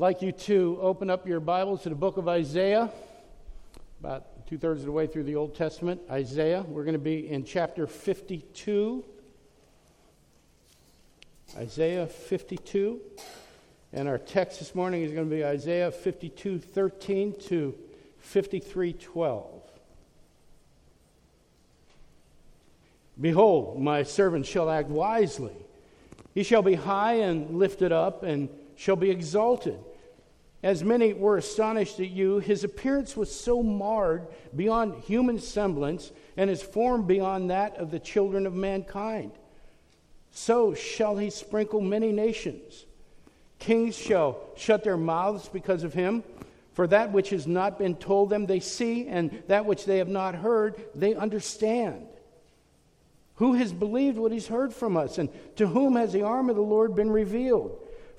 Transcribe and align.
Like 0.00 0.22
you 0.22 0.32
to 0.32 0.78
open 0.80 1.10
up 1.10 1.28
your 1.28 1.40
Bibles 1.40 1.82
to 1.82 1.90
the 1.90 1.94
book 1.94 2.16
of 2.16 2.26
Isaiah, 2.26 2.90
about 4.00 4.46
two 4.46 4.56
thirds 4.56 4.80
of 4.80 4.86
the 4.86 4.92
way 4.92 5.06
through 5.06 5.24
the 5.24 5.36
Old 5.36 5.54
Testament. 5.54 6.00
Isaiah, 6.10 6.62
we're 6.66 6.84
going 6.84 6.94
to 6.94 6.98
be 6.98 7.28
in 7.28 7.44
chapter 7.44 7.86
52. 7.86 9.04
Isaiah 11.54 12.06
52. 12.06 12.98
And 13.92 14.08
our 14.08 14.16
text 14.16 14.60
this 14.60 14.74
morning 14.74 15.02
is 15.02 15.12
going 15.12 15.28
to 15.28 15.36
be 15.36 15.44
Isaiah 15.44 15.90
52 15.90 16.60
13 16.60 17.34
to 17.48 17.74
53 18.20 18.94
12. 18.94 19.62
Behold, 23.20 23.82
my 23.82 24.02
servant 24.02 24.46
shall 24.46 24.70
act 24.70 24.88
wisely. 24.88 25.56
He 26.34 26.42
shall 26.42 26.62
be 26.62 26.76
high 26.76 27.16
and 27.16 27.58
lifted 27.58 27.92
up 27.92 28.22
and 28.22 28.48
shall 28.76 28.96
be 28.96 29.10
exalted. 29.10 29.78
As 30.62 30.84
many 30.84 31.14
were 31.14 31.38
astonished 31.38 32.00
at 32.00 32.10
you, 32.10 32.38
his 32.38 32.64
appearance 32.64 33.16
was 33.16 33.34
so 33.34 33.62
marred 33.62 34.26
beyond 34.54 35.02
human 35.04 35.38
semblance, 35.38 36.12
and 36.36 36.50
his 36.50 36.62
form 36.62 37.06
beyond 37.06 37.50
that 37.50 37.76
of 37.76 37.90
the 37.90 37.98
children 37.98 38.46
of 38.46 38.54
mankind. 38.54 39.32
So 40.32 40.74
shall 40.74 41.16
he 41.16 41.30
sprinkle 41.30 41.80
many 41.80 42.12
nations. 42.12 42.84
Kings 43.58 43.96
shall 43.96 44.40
shut 44.56 44.84
their 44.84 44.96
mouths 44.96 45.48
because 45.48 45.82
of 45.82 45.94
him. 45.94 46.22
For 46.72 46.86
that 46.86 47.12
which 47.12 47.30
has 47.30 47.46
not 47.46 47.78
been 47.78 47.96
told 47.96 48.30
them, 48.30 48.46
they 48.46 48.60
see, 48.60 49.08
and 49.08 49.42
that 49.48 49.66
which 49.66 49.86
they 49.86 49.98
have 49.98 50.08
not 50.08 50.34
heard, 50.34 50.80
they 50.94 51.14
understand. 51.14 52.06
Who 53.36 53.54
has 53.54 53.72
believed 53.72 54.18
what 54.18 54.32
he's 54.32 54.46
heard 54.46 54.72
from 54.72 54.96
us? 54.96 55.18
And 55.18 55.30
to 55.56 55.66
whom 55.66 55.96
has 55.96 56.12
the 56.12 56.22
arm 56.22 56.48
of 56.48 56.56
the 56.56 56.62
Lord 56.62 56.94
been 56.94 57.10
revealed? 57.10 57.79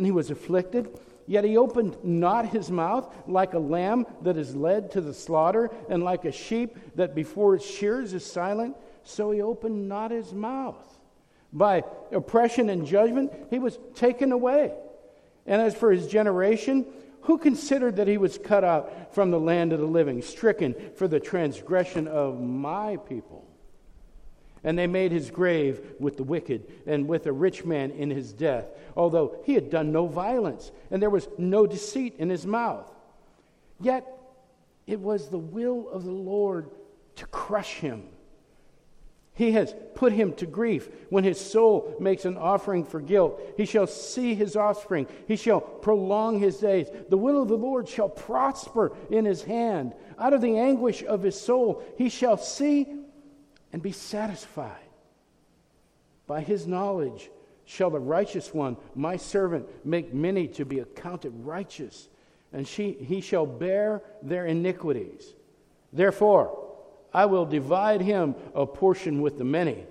and 0.00 0.06
he 0.06 0.12
was 0.12 0.30
afflicted, 0.30 0.98
yet 1.26 1.44
he 1.44 1.58
opened 1.58 1.94
not 2.02 2.48
his 2.48 2.70
mouth, 2.70 3.14
like 3.26 3.52
a 3.52 3.58
lamb 3.58 4.06
that 4.22 4.38
is 4.38 4.56
led 4.56 4.90
to 4.92 5.02
the 5.02 5.12
slaughter, 5.12 5.68
and 5.90 6.02
like 6.02 6.24
a 6.24 6.32
sheep 6.32 6.78
that 6.94 7.14
before 7.14 7.56
its 7.56 7.66
shears 7.66 8.14
is 8.14 8.24
silent, 8.24 8.78
so 9.04 9.30
he 9.30 9.42
opened 9.42 9.90
not 9.90 10.10
his 10.10 10.32
mouth. 10.32 10.98
By 11.52 11.84
oppression 12.12 12.70
and 12.70 12.86
judgment, 12.86 13.30
he 13.50 13.58
was 13.58 13.78
taken 13.94 14.32
away. 14.32 14.72
And 15.44 15.60
as 15.60 15.74
for 15.74 15.92
his 15.92 16.06
generation, 16.06 16.86
who 17.20 17.36
considered 17.36 17.96
that 17.96 18.08
he 18.08 18.16
was 18.16 18.38
cut 18.38 18.64
out 18.64 19.14
from 19.14 19.30
the 19.30 19.38
land 19.38 19.74
of 19.74 19.80
the 19.80 19.86
living, 19.86 20.22
stricken 20.22 20.74
for 20.96 21.08
the 21.08 21.20
transgression 21.20 22.08
of 22.08 22.40
my 22.40 22.96
people? 22.96 23.49
And 24.62 24.78
they 24.78 24.86
made 24.86 25.12
his 25.12 25.30
grave 25.30 25.94
with 25.98 26.16
the 26.16 26.22
wicked 26.22 26.66
and 26.86 27.08
with 27.08 27.26
a 27.26 27.32
rich 27.32 27.64
man 27.64 27.90
in 27.92 28.10
his 28.10 28.32
death, 28.32 28.66
although 28.96 29.36
he 29.44 29.54
had 29.54 29.70
done 29.70 29.92
no 29.92 30.06
violence 30.06 30.70
and 30.90 31.00
there 31.00 31.10
was 31.10 31.28
no 31.38 31.66
deceit 31.66 32.16
in 32.18 32.28
his 32.28 32.46
mouth. 32.46 32.90
Yet 33.80 34.06
it 34.86 35.00
was 35.00 35.28
the 35.28 35.38
will 35.38 35.88
of 35.88 36.04
the 36.04 36.10
Lord 36.10 36.70
to 37.16 37.26
crush 37.26 37.74
him. 37.76 38.08
He 39.34 39.52
has 39.52 39.74
put 39.94 40.12
him 40.12 40.34
to 40.34 40.46
grief. 40.46 40.90
When 41.08 41.24
his 41.24 41.40
soul 41.40 41.96
makes 41.98 42.26
an 42.26 42.36
offering 42.36 42.84
for 42.84 43.00
guilt, 43.00 43.40
he 43.56 43.64
shall 43.64 43.86
see 43.86 44.34
his 44.34 44.54
offspring. 44.54 45.06
He 45.26 45.36
shall 45.36 45.62
prolong 45.62 46.38
his 46.38 46.58
days. 46.58 46.88
The 47.08 47.16
will 47.16 47.40
of 47.40 47.48
the 47.48 47.56
Lord 47.56 47.88
shall 47.88 48.10
prosper 48.10 48.92
in 49.08 49.24
his 49.24 49.42
hand. 49.42 49.94
Out 50.18 50.34
of 50.34 50.42
the 50.42 50.58
anguish 50.58 51.02
of 51.02 51.22
his 51.22 51.40
soul, 51.40 51.82
he 51.96 52.10
shall 52.10 52.36
see 52.36 52.86
and 53.72 53.82
be 53.82 53.92
satisfied. 53.92 54.76
By 56.26 56.40
his 56.40 56.66
knowledge 56.66 57.30
shall 57.64 57.90
the 57.90 58.00
righteous 58.00 58.52
one, 58.52 58.76
my 58.94 59.16
servant, 59.16 59.66
make 59.84 60.12
many 60.12 60.48
to 60.48 60.64
be 60.64 60.80
accounted 60.80 61.32
righteous, 61.44 62.08
and 62.52 62.66
she, 62.66 62.92
he 62.92 63.20
shall 63.20 63.46
bear 63.46 64.02
their 64.22 64.46
iniquities. 64.46 65.34
Therefore, 65.92 66.68
I 67.12 67.26
will 67.26 67.46
divide 67.46 68.00
him 68.00 68.34
a 68.54 68.66
portion 68.66 69.22
with 69.22 69.38
the 69.38 69.44
many, 69.44 69.84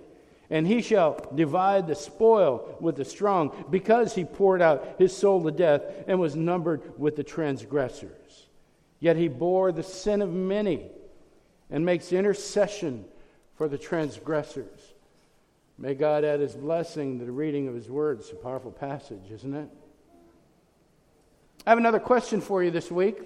and 0.49 0.65
he 0.65 0.81
shall 0.81 1.29
divide 1.35 1.87
the 1.87 1.95
spoil 1.95 2.77
with 2.79 2.95
the 2.95 3.05
strong, 3.05 3.65
because 3.69 4.15
he 4.15 4.25
poured 4.25 4.61
out 4.61 4.95
his 4.97 5.15
soul 5.15 5.43
to 5.43 5.51
death 5.51 5.83
and 6.07 6.19
was 6.19 6.35
numbered 6.35 6.97
with 6.97 7.15
the 7.15 7.23
transgressors. 7.23 8.47
Yet 8.99 9.15
he 9.15 9.27
bore 9.27 9.71
the 9.71 9.83
sin 9.83 10.21
of 10.21 10.33
many 10.33 10.89
and 11.69 11.85
makes 11.85 12.11
intercession 12.11 13.05
for 13.59 13.67
the 13.67 13.77
transgressors. 13.77 14.93
May 15.77 15.93
God 15.93 16.23
add 16.23 16.39
his 16.39 16.55
blessing 16.55 17.19
to 17.19 17.25
the 17.25 17.31
reading 17.33 17.67
of 17.67 17.75
his 17.75 17.89
words. 17.89 18.21
It's 18.21 18.31
a 18.31 18.35
powerful 18.35 18.71
passage, 18.71 19.29
isn't 19.29 19.53
it? 19.53 19.67
I 21.67 21.71
have 21.71 21.77
another 21.77 21.99
question 21.99 22.39
for 22.39 22.63
you 22.63 22.71
this 22.71 22.89
week. 22.89 23.17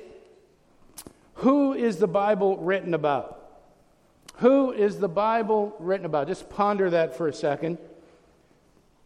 Who 1.36 1.74
is 1.74 1.98
the 1.98 2.08
Bible 2.08 2.58
written 2.58 2.96
about? 2.96 3.48
Who 4.38 4.72
is 4.72 4.98
the 4.98 5.08
Bible 5.08 5.76
written 5.78 6.08
about? 6.08 6.28
Just 6.28 6.50
ponder 6.50 6.90
that 6.90 7.16
for 7.16 7.28
a 7.28 7.34
second. 7.34 7.78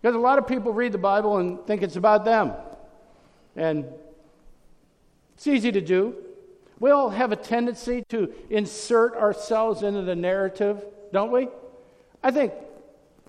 Because 0.02 0.16
a 0.16 0.20
lot 0.20 0.38
of 0.38 0.48
people 0.48 0.72
read 0.72 0.94
the 0.94 0.98
Bible 0.98 1.40
and 1.40 1.60
think 1.68 1.82
it's 1.82 1.98
about 1.98 2.24
them. 2.24 2.54
And 3.58 3.84
it's 5.36 5.46
easy 5.46 5.74
to 5.74 5.82
do. 5.82 6.16
We 6.80 6.92
all 6.92 7.10
have 7.10 7.34
a 7.34 7.36
tendency 7.36 8.06
to 8.08 8.34
insert 8.50 9.14
ourselves 9.18 9.84
into 9.84 10.04
the 10.04 10.16
narrative, 10.16 10.86
don't 11.12 11.32
we? 11.32 11.48
I 12.24 12.32
think, 12.32 12.54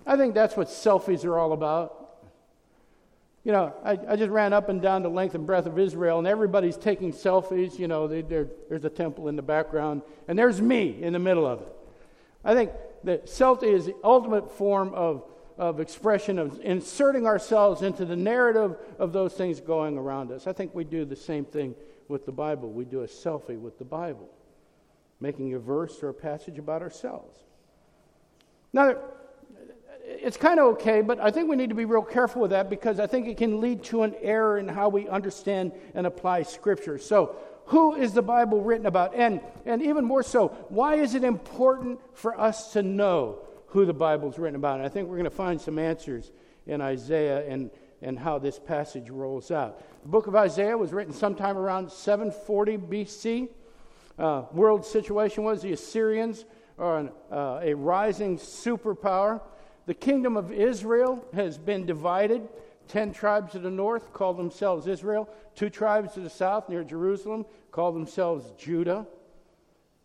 I 0.05 0.17
think 0.17 0.33
that's 0.33 0.57
what 0.57 0.67
selfies 0.67 1.25
are 1.25 1.37
all 1.37 1.53
about. 1.53 1.95
You 3.43 3.53
know, 3.53 3.73
I, 3.83 3.97
I 4.09 4.15
just 4.15 4.31
ran 4.31 4.53
up 4.53 4.69
and 4.69 4.81
down 4.81 5.01
the 5.01 5.09
length 5.09 5.33
and 5.33 5.45
breadth 5.45 5.65
of 5.65 5.79
Israel, 5.79 6.19
and 6.19 6.27
everybody's 6.27 6.77
taking 6.77 7.13
selfies. 7.13 7.79
You 7.79 7.87
know, 7.87 8.07
they, 8.07 8.21
there's 8.21 8.85
a 8.85 8.89
temple 8.89 9.27
in 9.27 9.35
the 9.35 9.41
background, 9.41 10.01
and 10.27 10.37
there's 10.37 10.61
me 10.61 11.01
in 11.01 11.13
the 11.13 11.19
middle 11.19 11.47
of 11.47 11.61
it. 11.61 11.75
I 12.43 12.53
think 12.53 12.71
that 13.05 13.27
selfie 13.27 13.73
is 13.73 13.85
the 13.85 13.95
ultimate 14.03 14.51
form 14.51 14.93
of, 14.93 15.23
of 15.57 15.79
expression 15.79 16.37
of 16.37 16.59
inserting 16.61 17.25
ourselves 17.25 17.81
into 17.81 18.05
the 18.05 18.15
narrative 18.15 18.75
of 18.97 19.13
those 19.13 19.33
things 19.33 19.61
going 19.61 19.97
around 19.97 20.31
us. 20.31 20.45
I 20.45 20.53
think 20.53 20.75
we 20.75 20.83
do 20.83 21.05
the 21.05 21.15
same 21.15 21.45
thing 21.45 21.75
with 22.07 22.25
the 22.25 22.31
Bible. 22.31 22.71
We 22.71 22.85
do 22.85 23.01
a 23.01 23.07
selfie 23.07 23.59
with 23.59 23.77
the 23.77 23.85
Bible, 23.85 24.29
making 25.19 25.53
a 25.53 25.59
verse 25.59 26.03
or 26.03 26.09
a 26.09 26.13
passage 26.13 26.59
about 26.59 26.81
ourselves. 26.81 27.37
Now, 28.73 28.95
it's 30.05 30.37
kind 30.37 30.59
of 30.59 30.67
okay, 30.73 31.01
but 31.01 31.19
I 31.19 31.31
think 31.31 31.49
we 31.49 31.55
need 31.55 31.69
to 31.69 31.75
be 31.75 31.85
real 31.85 32.01
careful 32.01 32.41
with 32.41 32.51
that 32.51 32.69
because 32.69 32.99
I 32.99 33.07
think 33.07 33.27
it 33.27 33.37
can 33.37 33.61
lead 33.61 33.83
to 33.85 34.03
an 34.03 34.15
error 34.21 34.57
in 34.57 34.67
how 34.67 34.89
we 34.89 35.07
understand 35.07 35.71
and 35.93 36.05
apply 36.07 36.43
Scripture. 36.43 36.97
So, 36.97 37.35
who 37.65 37.93
is 37.95 38.13
the 38.13 38.23
Bible 38.23 38.61
written 38.61 38.87
about? 38.87 39.13
And, 39.13 39.41
and 39.65 39.81
even 39.83 40.03
more 40.03 40.23
so, 40.23 40.47
why 40.69 40.95
is 40.95 41.13
it 41.13 41.23
important 41.23 41.99
for 42.13 42.39
us 42.39 42.73
to 42.73 42.81
know 42.81 43.39
who 43.67 43.85
the 43.85 43.93
Bible 43.93 44.29
is 44.29 44.39
written 44.39 44.55
about? 44.55 44.77
And 44.77 44.85
I 44.85 44.89
think 44.89 45.07
we're 45.07 45.17
going 45.17 45.25
to 45.25 45.29
find 45.29 45.61
some 45.61 45.77
answers 45.77 46.31
in 46.65 46.81
Isaiah 46.81 47.47
and, 47.47 47.69
and 48.01 48.17
how 48.17 48.39
this 48.39 48.57
passage 48.57 49.11
rolls 49.11 49.51
out. 49.51 49.83
The 50.01 50.09
book 50.09 50.25
of 50.25 50.35
Isaiah 50.35 50.75
was 50.75 50.91
written 50.91 51.13
sometime 51.13 51.57
around 51.57 51.91
740 51.91 52.77
BC. 52.77 53.49
Uh, 54.17 54.45
world 54.51 54.83
situation 54.83 55.43
was 55.43 55.61
the 55.61 55.71
Assyrians 55.71 56.45
an, 56.79 57.11
uh, 57.31 57.59
a 57.61 57.73
rising 57.73 58.37
superpower. 58.37 59.41
The 59.85 59.93
kingdom 59.93 60.37
of 60.37 60.51
Israel 60.51 61.25
has 61.33 61.57
been 61.57 61.85
divided. 61.85 62.47
Ten 62.87 63.13
tribes 63.13 63.51
to 63.51 63.59
the 63.59 63.69
north 63.69 64.13
call 64.13 64.33
themselves 64.33 64.87
Israel. 64.87 65.29
Two 65.55 65.69
tribes 65.69 66.13
to 66.13 66.21
the 66.21 66.29
south 66.29 66.69
near 66.69 66.83
Jerusalem 66.83 67.45
call 67.71 67.91
themselves 67.91 68.51
Judah. 68.57 69.05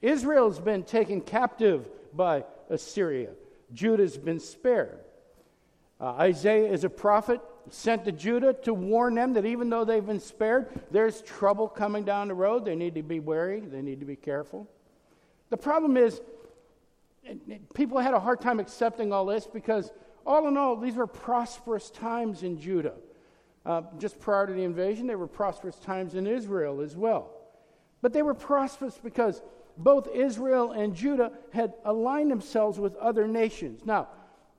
Israel's 0.03 0.59
been 0.59 0.82
taken 0.82 1.21
captive 1.21 1.88
by 2.12 2.44
Assyria. 2.69 3.31
Judah's 3.73 4.19
been 4.19 4.41
spared. 4.41 5.00
Uh, 6.00 6.11
Isaiah 6.12 6.70
is 6.70 6.85
a 6.85 6.91
prophet 6.91 7.41
sent 7.70 8.05
to 8.05 8.12
Judah 8.12 8.53
to 8.65 8.75
warn 8.75 9.15
them 9.15 9.32
that 9.35 9.47
even 9.47 9.70
though 9.70 9.85
they've 9.85 10.05
been 10.05 10.20
spared, 10.20 10.69
there's 10.91 11.23
trouble 11.23 11.69
coming 11.69 12.05
down 12.05 12.29
the 12.29 12.35
road. 12.35 12.65
They 12.65 12.75
need 12.75 12.94
to 12.97 13.03
be 13.03 13.20
wary, 13.20 13.61
they 13.61 13.81
need 13.81 14.00
to 14.00 14.06
be 14.06 14.17
careful. 14.17 14.69
The 15.50 15.56
problem 15.56 15.97
is, 15.97 16.20
people 17.75 17.99
had 17.99 18.15
a 18.15 18.21
hard 18.21 18.41
time 18.41 18.61
accepting 18.61 19.12
all 19.12 19.26
this 19.26 19.47
because, 19.47 19.93
all 20.26 20.47
in 20.49 20.56
all, 20.56 20.76
these 20.76 20.94
were 20.94 21.06
prosperous 21.06 21.91
times 21.91 22.43
in 22.43 22.59
Judah. 22.59 22.94
Uh, 23.67 23.82
just 23.99 24.19
prior 24.21 24.47
to 24.47 24.53
the 24.53 24.62
invasion, 24.62 25.06
there 25.06 25.19
were 25.19 25.26
prosperous 25.26 25.76
times 25.76 26.15
in 26.15 26.26
Israel 26.26 26.81
as 26.81 26.97
well. 26.97 27.31
But 28.03 28.12
they 28.12 28.23
were 28.23 28.35
prosperous 28.35 28.99
because 29.03 29.41
both 29.76 30.09
Israel 30.15 30.73
and 30.73 30.94
Judah 30.94 31.32
had 31.53 31.75
aligned 31.85 32.31
themselves 32.31 32.79
with 32.79 32.94
other 32.97 33.27
nations. 33.27 33.85
Now, 33.85 34.09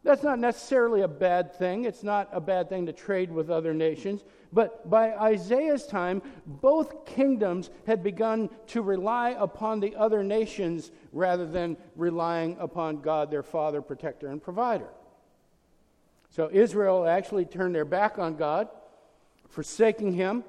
that's 0.06 0.22
not 0.22 0.38
necessarily 0.38 1.02
a 1.02 1.07
bad 1.07 1.52
thing. 1.56 1.86
It's 1.86 2.04
not 2.04 2.30
a 2.31 2.40
bad 2.40 2.69
thing 2.69 2.86
to 2.86 2.94
trade 2.94 3.31
with 3.31 3.50
other 3.50 3.74
nations. 3.74 4.24
But 4.54 4.88
by 4.88 5.16
Isaiah's 5.16 5.88
time, 5.88 6.22
both 6.46 7.07
kingdoms 7.07 7.72
had 7.88 8.04
begun 8.04 8.52
to 8.68 8.84
rely 8.84 9.31
upon 9.31 9.80
the 9.80 9.96
other 9.96 10.24
nations 10.24 10.92
rather 11.12 11.48
than 11.48 11.75
relying 11.96 12.56
upon 12.60 13.02
God, 13.02 13.31
their 13.31 13.42
father, 13.42 13.81
protector, 13.81 14.28
and 14.28 14.40
provider. 14.42 14.90
So 16.30 16.52
Israel 16.54 17.07
actually 17.07 17.46
turned 17.46 17.74
their 17.74 17.84
back 17.84 18.19
on 18.19 18.36
God, 18.36 18.68
forsaking 19.50 20.13
him, 20.13 20.44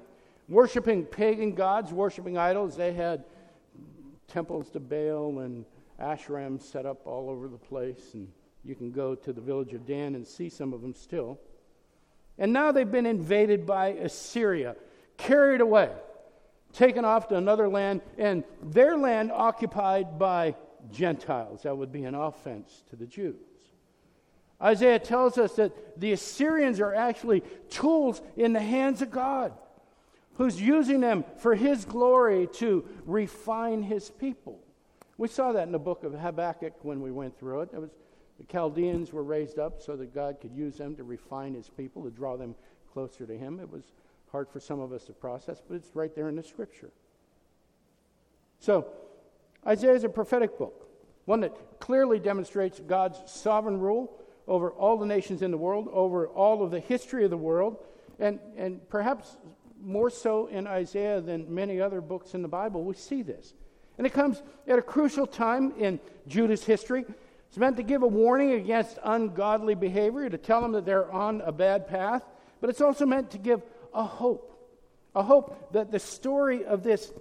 worshiping 0.51 1.07
pagan 1.07 1.55
gods, 1.55 1.95
worshiping 1.95 2.37
idols. 2.37 2.77
They 2.77 2.93
had 2.93 3.25
temples 4.29 4.69
to 4.73 4.81
Baal 4.81 5.39
and 5.39 5.65
Asherim 5.99 6.61
set 6.61 6.85
up 6.85 7.07
all 7.07 7.31
over 7.31 7.49
the 7.49 7.57
place. 7.57 8.13
And 8.13 8.29
you 8.67 8.75
can 8.75 8.91
go 8.91 9.15
to 9.15 9.33
the 9.33 9.41
village 9.41 9.73
of 9.73 9.87
Dan 9.87 10.15
and 10.15 10.27
see 10.27 10.49
some 10.49 10.73
of 10.73 10.83
them 10.83 10.95
still. 10.95 11.39
And 12.39 12.53
now 12.53 12.73
they've 12.73 12.91
been 12.91 13.07
invaded 13.07 13.65
by 13.65 13.89
Assyria, 13.89 14.77
carried 15.17 15.61
away, 15.61 15.91
taken 16.73 17.05
off 17.05 17.29
to 17.29 17.37
another 17.37 17.69
land, 17.69 18.03
and 18.19 18.45
their 18.63 18.97
land 18.97 19.33
occupied 19.33 20.19
by 20.19 20.55
Gentiles. 20.91 21.63
That 21.63 21.77
would 21.77 21.93
be 21.93 22.05
an 22.05 22.15
offense 22.15 22.83
to 22.91 22.97
the 22.97 23.07
Jews. 23.07 23.37
Isaiah 24.61 24.99
tells 24.99 25.39
us 25.39 25.55
that 25.57 26.01
the 26.01 26.13
Assyrians 26.13 26.81
are 26.81 26.95
actually 26.95 27.43
tools 27.69 28.23
in 28.37 28.53
the 28.53 28.61
hands 28.61 29.03
of 29.03 29.11
God, 29.11 29.53
who's 30.35 30.61
using 30.61 31.01
them 31.01 31.25
for 31.39 31.55
his 31.55 31.85
glory 31.85 32.49
to 32.55 32.85
refine 33.05 33.83
his 33.83 34.11
people. 34.11 34.59
We 35.19 35.29
saw 35.29 35.53
that 35.53 35.63
in 35.63 35.73
the 35.73 35.79
book 35.79 36.05
of 36.05 36.13
Habakkuk 36.13 36.75
when 36.83 37.01
we 37.01 37.11
went 37.11 37.39
through 37.39 37.63
it. 37.63 37.71
It 37.73 37.81
was 37.81 37.91
the 38.39 38.45
Chaldeans 38.45 39.13
were 39.13 39.23
raised 39.23 39.59
up 39.59 39.81
so 39.81 39.97
that 39.97 40.15
God 40.15 40.41
could 40.41 40.53
use 40.53 40.77
them 40.77 40.95
to 40.97 41.05
refine 41.05 41.55
his 41.55 41.69
people, 41.69 42.03
to 42.05 42.11
draw 42.11 42.37
them 42.37 42.55
closer 42.93 43.27
to 43.27 43.37
him. 43.37 43.61
It 43.61 43.71
was 43.71 43.85
hard 44.31 44.49
for 44.49 44.61
some 44.61 44.81
of 44.81 44.93
us 44.93 45.05
to 45.05 45.13
process, 45.13 45.63
but 45.67 45.77
it's 45.77 45.95
right 45.95 46.15
there 46.15 46.29
in 46.29 46.37
the 46.37 46.43
scripture. 46.43 46.91
So, 48.59 48.87
Isaiah 49.67 49.95
is 49.95 50.05
a 50.05 50.09
prophetic 50.09 50.59
book, 50.59 50.89
one 51.25 51.41
that 51.41 51.81
clearly 51.81 52.19
demonstrates 52.19 52.81
God's 52.81 53.19
sovereign 53.31 53.81
rule 53.81 54.13
over 54.47 54.71
all 54.71 54.97
the 54.97 55.07
nations 55.07 55.43
in 55.43 55.51
the 55.51 55.59
world, 55.59 55.89
over 55.93 56.29
all 56.29 56.63
of 56.63 56.71
the 56.71 56.81
history 56.81 57.25
of 57.25 57.31
the 57.31 57.37
world, 57.37 57.79
and, 58.19 58.39
and 58.57 58.87
perhaps 58.89 59.37
more 59.81 60.11
so 60.11 60.47
in 60.47 60.67
Isaiah 60.67 61.21
than 61.21 61.53
many 61.53 61.81
other 61.81 62.01
books 62.01 62.35
in 62.35 62.43
the 62.43 62.49
Bible, 62.49 62.85
we 62.85 62.95
see 62.95 63.23
this. 63.23 63.55
And 63.99 64.07
it 64.07 64.13
comes 64.13 64.43
at 64.67 64.79
a 64.79 64.83
crucial 64.83 65.27
time 65.27 65.73
in 65.79 66.01
Judah's 66.27 66.65
history. 66.65 67.05
It's 67.49 67.59
meant 67.59 67.77
to 67.77 67.83
give 67.83 68.03
a 68.03 68.07
warning 68.07 68.53
against 68.53 68.99
ungodly 69.03 69.75
behavior, 69.75 70.29
to 70.29 70.39
tell 70.39 70.61
them 70.61 70.73
that 70.73 70.85
they're 70.85 71.11
on 71.11 71.41
a 71.43 71.53
bad 71.53 71.89
path, 71.89 72.25
but 72.61 72.71
it's 72.71 72.81
also 72.81 73.07
meant 73.07 73.31
to 73.31 73.39
give 73.39 73.63
a 73.95 74.05
hope. 74.05 74.53
A 75.15 75.23
hope 75.23 75.73
that 75.73 75.91
the 75.91 75.99
story 75.99 76.65
of 76.65 76.83
this 76.83 77.13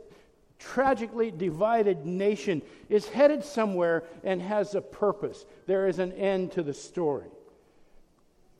tragically 0.59 1.31
divided 1.31 2.05
nation 2.05 2.61
is 2.89 3.07
headed 3.07 3.43
somewhere 3.43 4.03
and 4.23 4.41
has 4.41 4.75
a 4.75 4.81
purpose. 4.81 5.45
There 5.67 5.87
is 5.87 5.99
an 5.99 6.11
end 6.13 6.53
to 6.53 6.63
the 6.63 6.73
story. 6.73 7.27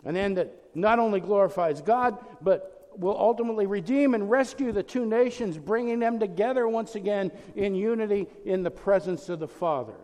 An 0.03 0.15
end 0.15 0.37
that 0.37 0.53
not 0.75 0.99
only 0.99 1.19
glorifies 1.19 1.81
God, 1.81 2.17
but 2.41 2.93
will 2.97 3.17
ultimately 3.17 3.65
redeem 3.65 4.13
and 4.13 4.29
rescue 4.29 4.71
the 4.71 4.83
two 4.83 5.05
nations, 5.05 5.57
bringing 5.57 5.99
them 5.99 6.19
together 6.19 6.67
once 6.67 6.95
again 6.95 7.31
in 7.55 7.75
unity 7.75 8.27
in 8.45 8.63
the 8.63 8.71
presence 8.71 9.27
of 9.29 9.39
the 9.39 9.47
Father. 9.47 9.95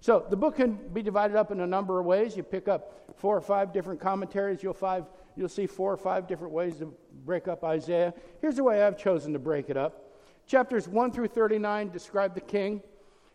So 0.00 0.24
the 0.28 0.36
book 0.36 0.56
can 0.56 0.78
be 0.92 1.02
divided 1.02 1.36
up 1.36 1.50
in 1.50 1.60
a 1.60 1.66
number 1.66 1.98
of 1.98 2.06
ways. 2.06 2.36
You 2.36 2.42
pick 2.42 2.68
up 2.68 3.12
four 3.16 3.36
or 3.36 3.40
five 3.40 3.72
different 3.72 4.00
commentaries, 4.00 4.62
you'll, 4.62 4.74
five, 4.74 5.04
you'll 5.36 5.48
see 5.48 5.66
four 5.66 5.92
or 5.92 5.96
five 5.96 6.28
different 6.28 6.52
ways 6.52 6.76
to 6.78 6.94
break 7.24 7.48
up 7.48 7.64
Isaiah. 7.64 8.14
Here's 8.40 8.56
the 8.56 8.64
way 8.64 8.82
I've 8.82 8.96
chosen 8.96 9.32
to 9.32 9.38
break 9.38 9.70
it 9.70 9.76
up. 9.76 10.04
Chapters 10.46 10.88
1 10.88 11.12
through 11.12 11.28
39 11.28 11.90
describe 11.90 12.34
the 12.34 12.40
king. 12.40 12.82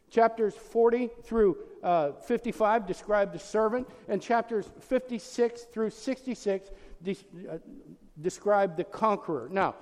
Chapters 0.09 0.53
40 0.55 1.09
through 1.23 1.57
uh, 1.83 2.11
55 2.13 2.87
describe 2.87 3.33
the 3.33 3.39
servant. 3.39 3.87
And 4.07 4.21
chapters 4.21 4.69
56 4.79 5.63
through 5.63 5.89
66 5.89 6.69
de- 7.03 7.17
uh, 7.49 7.57
describe 8.21 8.77
the 8.77 8.83
conqueror. 8.83 9.49
Now, 9.51 9.75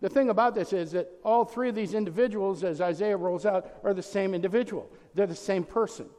the 0.00 0.08
thing 0.08 0.30
about 0.30 0.54
this 0.54 0.72
is 0.72 0.92
that 0.92 1.10
all 1.24 1.44
three 1.44 1.68
of 1.68 1.74
these 1.74 1.94
individuals, 1.94 2.64
as 2.64 2.80
Isaiah 2.80 3.16
rolls 3.16 3.46
out, 3.46 3.70
are 3.84 3.94
the 3.94 4.02
same 4.02 4.34
individual. 4.34 4.90
They're 5.14 5.26
the 5.26 5.34
same 5.34 5.64
person. 5.64 6.10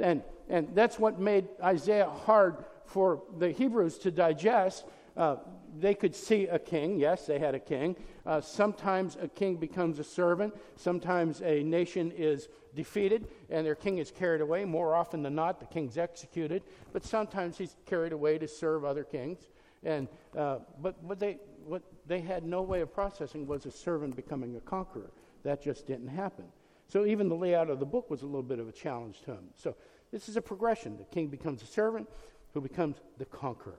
And, 0.00 0.22
and 0.48 0.68
that's 0.74 0.98
what 0.98 1.20
made 1.20 1.48
Isaiah 1.62 2.08
hard 2.08 2.64
for 2.84 3.22
the 3.38 3.50
Hebrews 3.50 3.98
to 3.98 4.10
digest. 4.10 4.84
Uh, 5.16 5.36
they 5.78 5.94
could 5.94 6.14
see 6.14 6.46
a 6.46 6.58
king. 6.58 6.98
Yes, 6.98 7.26
they 7.26 7.38
had 7.38 7.54
a 7.54 7.60
king. 7.60 7.96
Uh, 8.26 8.40
sometimes 8.40 9.16
a 9.20 9.28
king 9.28 9.56
becomes 9.56 9.98
a 9.98 10.04
servant. 10.04 10.54
Sometimes 10.76 11.42
a 11.42 11.62
nation 11.62 12.12
is 12.16 12.48
defeated 12.74 13.28
and 13.48 13.66
their 13.66 13.74
king 13.74 13.98
is 13.98 14.10
carried 14.10 14.40
away. 14.40 14.64
More 14.64 14.94
often 14.94 15.22
than 15.22 15.34
not, 15.34 15.60
the 15.60 15.66
king's 15.66 15.98
executed. 15.98 16.62
But 16.92 17.04
sometimes 17.04 17.58
he's 17.58 17.76
carried 17.86 18.12
away 18.12 18.38
to 18.38 18.48
serve 18.48 18.84
other 18.84 19.04
kings. 19.04 19.50
And, 19.82 20.08
uh, 20.36 20.58
but 20.80 21.02
what 21.02 21.18
they, 21.18 21.38
what 21.64 21.82
they 22.06 22.20
had 22.20 22.44
no 22.44 22.62
way 22.62 22.80
of 22.80 22.92
processing 22.92 23.46
was 23.46 23.66
a 23.66 23.70
servant 23.70 24.16
becoming 24.16 24.56
a 24.56 24.60
conqueror. 24.60 25.10
That 25.42 25.62
just 25.62 25.86
didn't 25.86 26.08
happen. 26.08 26.44
So 26.88 27.06
even 27.06 27.28
the 27.28 27.36
layout 27.36 27.70
of 27.70 27.78
the 27.78 27.86
book 27.86 28.10
was 28.10 28.22
a 28.22 28.26
little 28.26 28.42
bit 28.42 28.58
of 28.58 28.68
a 28.68 28.72
challenge 28.72 29.20
to 29.20 29.26
them. 29.26 29.44
So 29.54 29.76
this 30.12 30.28
is 30.28 30.36
a 30.36 30.42
progression. 30.42 30.96
The 30.96 31.04
king 31.04 31.28
becomes 31.28 31.62
a 31.62 31.66
servant 31.66 32.08
who 32.52 32.60
becomes 32.60 32.96
the 33.18 33.24
conqueror. 33.24 33.78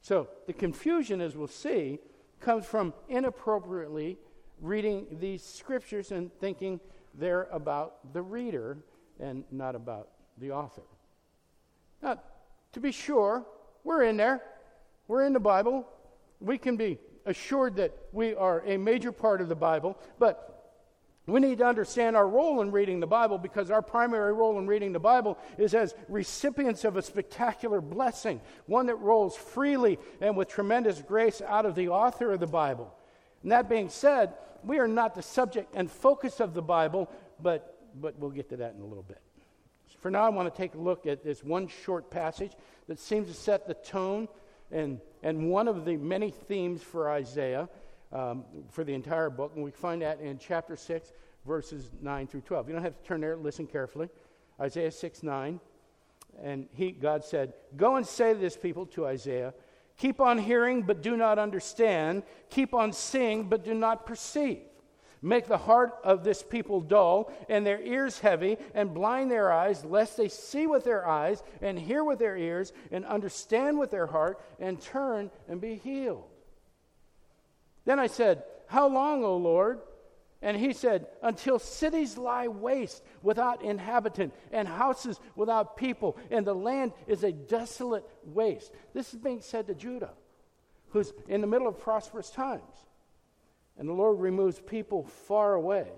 So 0.00 0.28
the 0.46 0.52
confusion, 0.52 1.20
as 1.20 1.36
we'll 1.36 1.48
see, 1.48 1.98
comes 2.40 2.66
from 2.66 2.92
inappropriately 3.08 4.18
reading 4.60 5.06
these 5.18 5.42
scriptures 5.42 6.12
and 6.12 6.30
thinking 6.40 6.78
they're 7.14 7.48
about 7.50 8.12
the 8.12 8.20
reader 8.20 8.78
and 9.18 9.44
not 9.50 9.74
about 9.74 10.08
the 10.38 10.50
author. 10.50 10.82
Now, 12.02 12.20
to 12.72 12.80
be 12.80 12.92
sure, 12.92 13.46
we're 13.82 14.02
in 14.02 14.16
there. 14.16 14.42
We're 15.08 15.24
in 15.24 15.32
the 15.32 15.40
Bible. 15.40 15.88
We 16.40 16.58
can 16.58 16.76
be 16.76 16.98
assured 17.24 17.76
that 17.76 17.96
we 18.12 18.34
are 18.34 18.62
a 18.66 18.76
major 18.76 19.12
part 19.12 19.40
of 19.40 19.48
the 19.48 19.54
Bible, 19.54 19.98
but 20.18 20.53
we 21.26 21.40
need 21.40 21.58
to 21.58 21.66
understand 21.66 22.16
our 22.16 22.28
role 22.28 22.60
in 22.60 22.70
reading 22.70 23.00
the 23.00 23.06
Bible 23.06 23.38
because 23.38 23.70
our 23.70 23.80
primary 23.80 24.34
role 24.34 24.58
in 24.58 24.66
reading 24.66 24.92
the 24.92 25.00
Bible 25.00 25.38
is 25.56 25.74
as 25.74 25.94
recipients 26.08 26.84
of 26.84 26.96
a 26.96 27.02
spectacular 27.02 27.80
blessing, 27.80 28.42
one 28.66 28.86
that 28.86 28.96
rolls 28.96 29.34
freely 29.34 29.98
and 30.20 30.36
with 30.36 30.48
tremendous 30.48 31.00
grace 31.00 31.40
out 31.40 31.64
of 31.64 31.74
the 31.74 31.88
author 31.88 32.32
of 32.32 32.40
the 32.40 32.46
Bible. 32.46 32.94
And 33.42 33.52
that 33.52 33.70
being 33.70 33.88
said, 33.88 34.34
we 34.62 34.78
are 34.78 34.88
not 34.88 35.14
the 35.14 35.22
subject 35.22 35.74
and 35.74 35.90
focus 35.90 36.40
of 36.40 36.52
the 36.52 36.62
Bible, 36.62 37.10
but, 37.40 37.78
but 37.98 38.18
we'll 38.18 38.30
get 38.30 38.50
to 38.50 38.58
that 38.58 38.74
in 38.74 38.82
a 38.82 38.86
little 38.86 39.02
bit. 39.02 39.20
For 40.00 40.10
now, 40.10 40.24
I 40.24 40.28
want 40.28 40.52
to 40.52 40.56
take 40.56 40.74
a 40.74 40.78
look 40.78 41.06
at 41.06 41.24
this 41.24 41.42
one 41.42 41.68
short 41.68 42.10
passage 42.10 42.52
that 42.88 42.98
seems 42.98 43.28
to 43.28 43.34
set 43.34 43.66
the 43.66 43.72
tone 43.72 44.28
and, 44.70 45.00
and 45.22 45.48
one 45.48 45.68
of 45.68 45.86
the 45.86 45.96
many 45.96 46.30
themes 46.30 46.82
for 46.82 47.10
Isaiah 47.10 47.70
um, 48.14 48.44
for 48.70 48.84
the 48.84 48.94
entire 48.94 49.28
book. 49.28 49.52
And 49.54 49.64
we 49.64 49.70
find 49.70 50.00
that 50.02 50.20
in 50.20 50.38
chapter 50.38 50.76
6, 50.76 51.12
verses 51.46 51.90
9 52.00 52.26
through 52.26 52.42
12. 52.42 52.68
You 52.68 52.74
don't 52.74 52.82
have 52.82 52.96
to 52.96 53.06
turn 53.06 53.20
there, 53.20 53.36
listen 53.36 53.66
carefully. 53.66 54.08
Isaiah 54.60 54.90
6 54.90 55.22
9. 55.22 55.60
And 56.42 56.66
he, 56.72 56.90
God 56.90 57.24
said, 57.24 57.52
Go 57.76 57.96
and 57.96 58.06
say 58.06 58.32
to 58.32 58.38
this 58.38 58.56
people, 58.56 58.86
to 58.86 59.06
Isaiah, 59.06 59.52
Keep 59.96 60.20
on 60.20 60.38
hearing, 60.38 60.82
but 60.82 61.02
do 61.02 61.16
not 61.16 61.38
understand. 61.38 62.24
Keep 62.50 62.74
on 62.74 62.92
seeing, 62.92 63.48
but 63.48 63.64
do 63.64 63.74
not 63.74 64.06
perceive. 64.06 64.58
Make 65.22 65.46
the 65.46 65.56
heart 65.56 65.94
of 66.04 66.22
this 66.22 66.42
people 66.42 66.80
dull, 66.80 67.32
and 67.48 67.64
their 67.64 67.80
ears 67.80 68.18
heavy, 68.18 68.58
and 68.74 68.92
blind 68.92 69.30
their 69.30 69.52
eyes, 69.52 69.84
lest 69.84 70.16
they 70.16 70.28
see 70.28 70.66
with 70.66 70.84
their 70.84 71.08
eyes, 71.08 71.42
and 71.62 71.78
hear 71.78 72.04
with 72.04 72.18
their 72.18 72.36
ears, 72.36 72.72
and 72.90 73.06
understand 73.06 73.78
with 73.78 73.90
their 73.90 74.06
heart, 74.06 74.40
and 74.58 74.80
turn 74.80 75.30
and 75.48 75.60
be 75.60 75.76
healed. 75.76 76.24
Then 77.84 77.98
I 77.98 78.06
said, 78.06 78.44
How 78.66 78.88
long, 78.88 79.24
O 79.24 79.36
Lord? 79.36 79.80
And 80.42 80.58
he 80.58 80.74
said, 80.74 81.06
Until 81.22 81.58
cities 81.58 82.18
lie 82.18 82.48
waste 82.48 83.02
without 83.22 83.62
inhabitant, 83.62 84.34
and 84.52 84.68
houses 84.68 85.18
without 85.34 85.76
people, 85.76 86.18
and 86.30 86.46
the 86.46 86.54
land 86.54 86.92
is 87.06 87.24
a 87.24 87.32
desolate 87.32 88.08
waste. 88.24 88.72
This 88.92 89.14
is 89.14 89.20
being 89.20 89.40
said 89.40 89.66
to 89.68 89.74
Judah, 89.74 90.12
who's 90.90 91.12
in 91.28 91.40
the 91.40 91.46
middle 91.46 91.66
of 91.66 91.80
prosperous 91.80 92.30
times. 92.30 92.62
And 93.78 93.88
the 93.88 93.94
Lord 93.94 94.20
removes 94.20 94.60
people 94.60 95.04
far 95.04 95.54
away, 95.54 95.88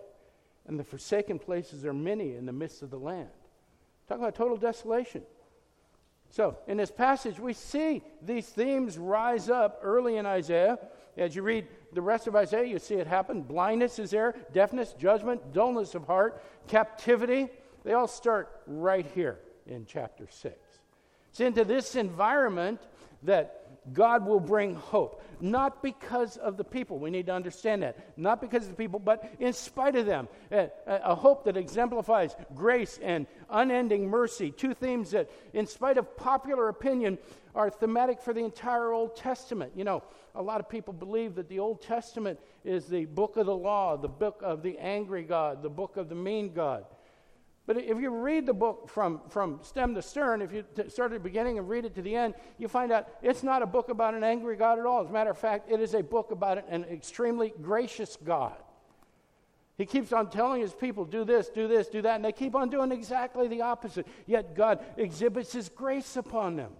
and 0.66 0.78
the 0.78 0.84
forsaken 0.84 1.38
places 1.38 1.84
are 1.84 1.92
many 1.92 2.34
in 2.34 2.46
the 2.46 2.52
midst 2.52 2.82
of 2.82 2.90
the 2.90 2.98
land. 2.98 3.28
Talk 4.08 4.18
about 4.18 4.36
total 4.36 4.56
desolation. 4.56 5.22
So, 6.30 6.56
in 6.66 6.76
this 6.76 6.90
passage, 6.90 7.38
we 7.38 7.52
see 7.52 8.02
these 8.22 8.46
themes 8.46 8.98
rise 8.98 9.48
up 9.48 9.80
early 9.82 10.16
in 10.16 10.26
Isaiah. 10.26 10.78
As 11.16 11.34
you 11.34 11.42
read 11.42 11.66
the 11.92 12.02
rest 12.02 12.26
of 12.26 12.36
Isaiah, 12.36 12.64
you 12.64 12.78
see 12.78 12.96
it 12.96 13.06
happen. 13.06 13.42
Blindness 13.42 13.98
is 13.98 14.10
there, 14.10 14.34
deafness, 14.52 14.92
judgment, 14.92 15.52
dullness 15.52 15.94
of 15.94 16.06
heart, 16.06 16.42
captivity. 16.68 17.48
They 17.84 17.94
all 17.94 18.08
start 18.08 18.50
right 18.66 19.06
here 19.14 19.38
in 19.66 19.86
chapter 19.86 20.26
6. 20.28 20.54
It's 21.30 21.40
into 21.40 21.64
this 21.64 21.96
environment 21.96 22.80
that 23.22 23.65
God 23.92 24.26
will 24.26 24.40
bring 24.40 24.74
hope. 24.74 25.22
Not 25.40 25.82
because 25.82 26.36
of 26.38 26.56
the 26.56 26.64
people. 26.64 26.98
We 26.98 27.10
need 27.10 27.26
to 27.26 27.32
understand 27.32 27.82
that. 27.82 28.18
Not 28.18 28.40
because 28.40 28.64
of 28.64 28.70
the 28.70 28.76
people, 28.76 28.98
but 28.98 29.30
in 29.38 29.52
spite 29.52 29.96
of 29.96 30.06
them. 30.06 30.28
A, 30.50 30.70
a, 30.86 31.14
hope 31.14 31.44
that 31.44 31.56
exemplifies 31.56 32.34
grace 32.54 32.98
and 33.02 33.26
unending 33.50 34.08
mercy. 34.08 34.50
Two 34.50 34.74
themes 34.74 35.10
that, 35.12 35.30
in 35.52 35.66
spite 35.66 35.98
of 35.98 36.16
popular 36.16 36.68
opinion, 36.68 37.18
are 37.54 37.70
thematic 37.70 38.20
for 38.20 38.32
the 38.32 38.44
entire 38.44 38.92
Old 38.92 39.16
Testament. 39.16 39.72
You 39.76 39.84
know, 39.84 40.02
a 40.34 40.42
lot 40.42 40.60
of 40.60 40.68
people 40.68 40.92
believe 40.92 41.34
that 41.36 41.48
the 41.48 41.58
Old 41.58 41.82
Testament 41.82 42.38
is 42.64 42.86
the 42.86 43.04
book 43.04 43.36
of 43.36 43.46
the 43.46 43.56
law, 43.56 43.96
the 43.96 44.08
book 44.08 44.40
of 44.42 44.62
the 44.62 44.78
angry 44.78 45.22
God, 45.22 45.62
the 45.62 45.70
book 45.70 45.96
of 45.96 46.08
the 46.08 46.14
mean 46.14 46.52
God. 46.52 46.84
But 47.66 47.78
if 47.78 47.98
you 48.00 48.10
read 48.10 48.46
the 48.46 48.54
book 48.54 48.88
from, 48.88 49.20
from 49.28 49.58
stem 49.62 49.94
to 49.96 50.02
stern, 50.02 50.40
if 50.40 50.52
you 50.52 50.64
t- 50.74 50.88
start 50.88 51.12
at 51.12 51.14
the 51.14 51.24
beginning 51.24 51.58
and 51.58 51.68
read 51.68 51.84
it 51.84 51.96
to 51.96 52.02
the 52.02 52.14
end, 52.14 52.34
you 52.58 52.68
find 52.68 52.92
out 52.92 53.08
it's 53.22 53.42
not 53.42 53.60
a 53.60 53.66
book 53.66 53.88
about 53.88 54.14
an 54.14 54.22
angry 54.22 54.54
God 54.54 54.78
at 54.78 54.86
all. 54.86 55.02
As 55.02 55.10
a 55.10 55.12
matter 55.12 55.30
of 55.30 55.38
fact, 55.38 55.70
it 55.70 55.80
is 55.80 55.94
a 55.94 56.02
book 56.02 56.30
about 56.30 56.64
an 56.68 56.84
extremely 56.84 57.52
gracious 57.60 58.16
God. 58.24 58.54
He 59.76 59.84
keeps 59.84 60.12
on 60.12 60.30
telling 60.30 60.60
his 60.60 60.72
people, 60.72 61.04
do 61.04 61.24
this, 61.24 61.48
do 61.48 61.66
this, 61.66 61.88
do 61.88 62.00
that, 62.02 62.14
and 62.14 62.24
they 62.24 62.32
keep 62.32 62.54
on 62.54 62.70
doing 62.70 62.92
exactly 62.92 63.48
the 63.48 63.62
opposite. 63.62 64.06
Yet 64.26 64.54
God 64.54 64.82
exhibits 64.96 65.52
his 65.52 65.68
grace 65.68 66.16
upon 66.16 66.56
them. 66.56 66.72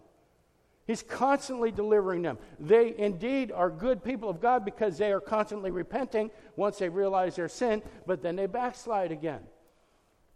He's 0.87 1.03
constantly 1.03 1.73
delivering 1.73 2.23
them. 2.23 2.39
They 2.61 2.95
indeed 2.97 3.51
are 3.51 3.71
good 3.71 4.05
people 4.05 4.29
of 4.31 4.41
God 4.41 4.65
because 4.65 4.97
they 4.97 5.13
are 5.13 5.21
constantly 5.21 5.73
repenting 5.73 6.31
once 6.55 6.79
they 6.79 6.89
realize 6.89 7.35
their 7.35 7.49
sin, 7.49 7.83
but 8.07 8.23
then 8.23 8.37
they 8.37 8.47
backslide 8.47 9.11
again. 9.11 9.41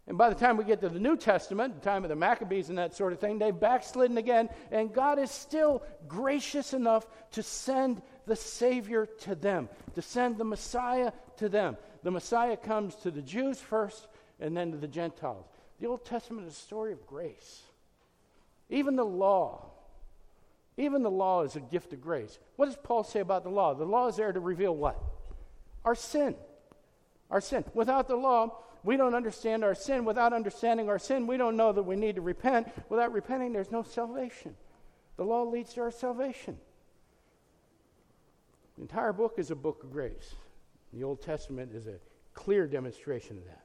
And 0.07 0.17
by 0.17 0.29
the 0.29 0.35
time 0.35 0.57
we 0.57 0.63
get 0.63 0.81
to 0.81 0.89
the 0.89 0.99
New 0.99 1.15
Testament, 1.15 1.75
the 1.75 1.89
time 1.89 2.03
of 2.03 2.09
the 2.09 2.15
Maccabees 2.15 2.69
and 2.69 2.77
that 2.77 2.95
sort 2.95 3.13
of 3.13 3.19
thing, 3.19 3.37
they've 3.37 3.57
backslidden 3.57 4.17
again, 4.17 4.49
and 4.71 4.91
God 4.91 5.19
is 5.19 5.29
still 5.31 5.83
gracious 6.07 6.73
enough 6.73 7.05
to 7.31 7.43
send 7.43 8.01
the 8.25 8.35
Savior 8.35 9.05
to 9.21 9.35
them, 9.35 9.69
to 9.95 10.01
send 10.01 10.37
the 10.37 10.43
Messiah 10.43 11.11
to 11.37 11.49
them. 11.49 11.77
The 12.03 12.11
Messiah 12.11 12.57
comes 12.57 12.95
to 12.95 13.11
the 13.11 13.21
Jews 13.21 13.59
first 13.59 14.07
and 14.39 14.57
then 14.57 14.71
to 14.71 14.77
the 14.77 14.87
Gentiles. 14.87 15.45
The 15.79 15.87
Old 15.87 16.03
Testament 16.03 16.47
is 16.47 16.53
a 16.53 16.59
story 16.59 16.93
of 16.93 17.05
grace. 17.05 17.61
Even 18.69 18.95
the 18.95 19.05
law, 19.05 19.69
even 20.77 21.03
the 21.03 21.11
law 21.11 21.43
is 21.43 21.55
a 21.55 21.59
gift 21.59 21.93
of 21.93 22.01
grace. 22.01 22.39
What 22.55 22.65
does 22.65 22.77
Paul 22.81 23.03
say 23.03 23.19
about 23.19 23.43
the 23.43 23.49
law? 23.49 23.73
The 23.73 23.85
law 23.85 24.07
is 24.07 24.15
there 24.15 24.31
to 24.31 24.39
reveal 24.39 24.75
what? 24.75 24.97
Our 25.85 25.95
sin. 25.95 26.35
Our 27.29 27.41
sin. 27.41 27.63
Without 27.73 28.07
the 28.07 28.15
law, 28.15 28.57
we 28.83 28.97
don't 28.97 29.13
understand 29.13 29.63
our 29.63 29.75
sin. 29.75 30.05
Without 30.05 30.33
understanding 30.33 30.89
our 30.89 30.99
sin, 30.99 31.27
we 31.27 31.37
don't 31.37 31.55
know 31.55 31.71
that 31.71 31.83
we 31.83 31.95
need 31.95 32.15
to 32.15 32.21
repent. 32.21 32.67
Without 32.89 33.11
repenting, 33.13 33.53
there's 33.53 33.71
no 33.71 33.83
salvation. 33.83 34.55
The 35.17 35.23
law 35.23 35.43
leads 35.43 35.73
to 35.73 35.81
our 35.81 35.91
salvation. 35.91 36.57
The 38.75 38.81
entire 38.83 39.13
book 39.13 39.35
is 39.37 39.51
a 39.51 39.55
book 39.55 39.83
of 39.83 39.91
grace. 39.91 40.35
The 40.93 41.03
Old 41.03 41.21
Testament 41.21 41.73
is 41.73 41.87
a 41.87 41.99
clear 42.33 42.65
demonstration 42.65 43.37
of 43.37 43.45
that. 43.45 43.63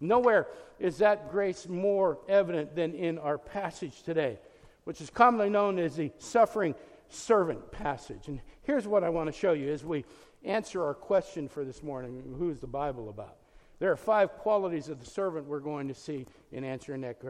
Nowhere 0.00 0.48
is 0.78 0.98
that 0.98 1.30
grace 1.30 1.68
more 1.68 2.18
evident 2.28 2.74
than 2.74 2.94
in 2.94 3.18
our 3.18 3.38
passage 3.38 4.02
today, 4.02 4.38
which 4.84 5.00
is 5.00 5.08
commonly 5.08 5.48
known 5.48 5.78
as 5.78 5.96
the 5.96 6.12
suffering 6.18 6.74
servant 7.08 7.70
passage. 7.70 8.28
And 8.28 8.40
here's 8.62 8.86
what 8.86 9.04
I 9.04 9.08
want 9.08 9.28
to 9.28 9.32
show 9.32 9.52
you 9.52 9.72
as 9.72 9.84
we 9.84 10.04
answer 10.44 10.84
our 10.84 10.94
question 10.94 11.48
for 11.48 11.64
this 11.64 11.82
morning 11.82 12.34
who's 12.38 12.60
the 12.60 12.66
Bible 12.66 13.08
about? 13.08 13.36
There 13.78 13.92
are 13.92 13.96
five 13.96 14.32
qualities 14.38 14.88
of 14.88 15.00
the 15.00 15.06
servant 15.06 15.46
we're 15.46 15.60
going 15.60 15.88
to 15.88 15.94
see 15.94 16.26
in 16.52 16.64
answering 16.64 17.02
that, 17.02 17.20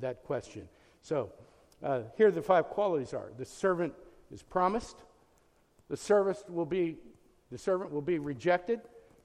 that 0.00 0.24
question. 0.24 0.68
So, 1.02 1.32
uh, 1.82 2.02
here 2.16 2.30
the 2.30 2.42
five 2.42 2.66
qualities 2.68 3.14
are 3.14 3.30
the 3.38 3.44
servant 3.44 3.94
is 4.30 4.42
promised, 4.42 4.96
the 5.88 5.96
servant 5.96 6.38
will 6.48 6.66
be, 6.66 6.96
the 7.50 7.58
servant 7.58 7.90
will 7.90 8.02
be 8.02 8.18
rejected, 8.18 8.80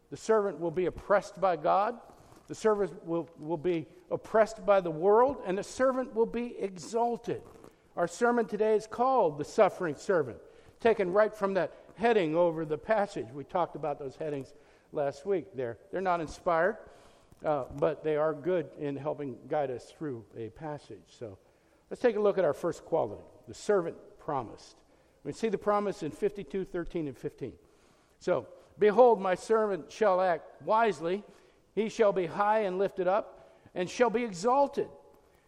the 0.09 0.17
servant 0.17 0.59
will 0.59 0.71
be 0.71 0.85
oppressed 0.85 1.41
by 1.41 1.55
God, 1.55 1.99
the 2.47 2.55
servant 2.55 3.05
will, 3.05 3.29
will 3.39 3.57
be 3.57 3.87
oppressed 4.11 4.65
by 4.65 4.79
the 4.79 4.91
world, 4.91 5.37
and 5.45 5.57
the 5.57 5.63
servant 5.63 6.13
will 6.13 6.25
be 6.25 6.55
exalted. 6.59 7.41
Our 7.97 8.07
sermon 8.07 8.45
today 8.45 8.75
is 8.75 8.87
called 8.87 9.37
The 9.37 9.45
Suffering 9.45 9.95
Servant, 9.95 10.37
taken 10.79 11.11
right 11.11 11.33
from 11.33 11.55
that 11.55 11.73
heading 11.95 12.35
over 12.35 12.65
the 12.65 12.77
passage. 12.77 13.27
We 13.33 13.43
talked 13.45 13.75
about 13.75 13.99
those 13.99 14.15
headings 14.15 14.53
last 14.95 15.25
week. 15.25 15.45
They're, 15.53 15.77
they're 15.91 16.01
not 16.01 16.21
inspired, 16.21 16.77
uh, 17.43 17.65
but 17.77 18.03
they 18.03 18.15
are 18.15 18.33
good 18.33 18.67
in 18.79 18.95
helping 18.95 19.37
guide 19.47 19.71
us 19.71 19.93
through 19.97 20.25
a 20.37 20.49
passage. 20.49 21.03
So 21.19 21.37
let's 21.89 22.01
take 22.01 22.15
a 22.15 22.19
look 22.19 22.37
at 22.37 22.45
our 22.45 22.53
first 22.53 22.85
quality 22.85 23.23
the 23.47 23.53
servant 23.53 23.95
promised. 24.19 24.75
We 25.23 25.31
see 25.31 25.49
the 25.49 25.57
promise 25.57 26.03
in 26.03 26.11
52, 26.11 26.65
13, 26.65 27.07
and 27.07 27.17
15. 27.17 27.53
So, 28.19 28.47
behold, 28.79 29.21
my 29.21 29.35
servant 29.35 29.91
shall 29.91 30.21
act 30.21 30.61
wisely, 30.63 31.23
he 31.73 31.89
shall 31.89 32.11
be 32.11 32.25
high 32.25 32.61
and 32.61 32.79
lifted 32.79 33.07
up, 33.07 33.59
and 33.75 33.89
shall 33.89 34.09
be 34.09 34.23
exalted. 34.23 34.87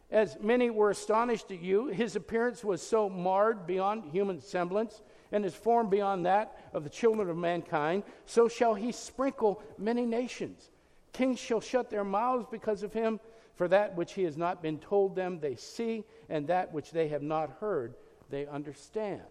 As 0.10 0.38
many 0.40 0.70
were 0.70 0.90
astonished 0.90 1.52
at 1.52 1.62
you, 1.62 1.88
his 1.88 2.16
appearance 2.16 2.64
was 2.64 2.82
so 2.82 3.10
marred 3.10 3.68
beyond 3.68 4.06
human 4.06 4.40
semblance 4.40 5.02
and 5.32 5.44
his 5.44 5.54
form 5.54 5.90
beyond 5.90 6.26
that 6.26 6.70
of 6.74 6.84
the 6.84 6.90
children 6.90 7.30
of 7.30 7.36
mankind, 7.36 8.04
so 8.26 8.48
shall 8.48 8.74
he 8.74 8.92
sprinkle 8.94 9.62
many 9.78 10.06
nations. 10.06 10.72
Kings 11.12 11.40
shall 11.40 11.60
shut 11.60 11.90
their 11.90 12.06
mouths 12.06 12.46
because 12.50 12.84
of 12.84 12.94
him, 12.94 13.20
for 13.56 13.68
that 13.68 13.96
which 13.96 14.14
he 14.14 14.24
has 14.24 14.38
not 14.38 14.62
been 14.62 14.78
told 14.78 15.16
them 15.16 15.40
they 15.40 15.56
see, 15.56 16.06
and 16.30 16.48
that 16.48 16.72
which 16.72 16.92
they 16.92 17.10
have 17.10 17.24
not 17.24 17.58
heard 17.60 17.96
they 18.30 18.46
understand. 18.46 19.22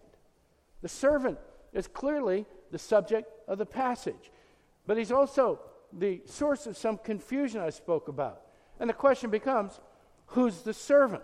The 0.81 0.89
servant 0.89 1.39
is 1.73 1.87
clearly 1.87 2.45
the 2.71 2.77
subject 2.77 3.31
of 3.47 3.57
the 3.57 3.65
passage, 3.65 4.31
but 4.85 4.97
he's 4.97 5.11
also 5.11 5.59
the 5.93 6.21
source 6.25 6.67
of 6.67 6.77
some 6.77 6.97
confusion 6.97 7.61
I 7.61 7.69
spoke 7.69 8.09
about. 8.09 8.41
And 8.79 8.89
the 8.89 8.93
question 8.93 9.29
becomes 9.29 9.79
who's 10.27 10.61
the 10.61 10.73
servant? 10.73 11.23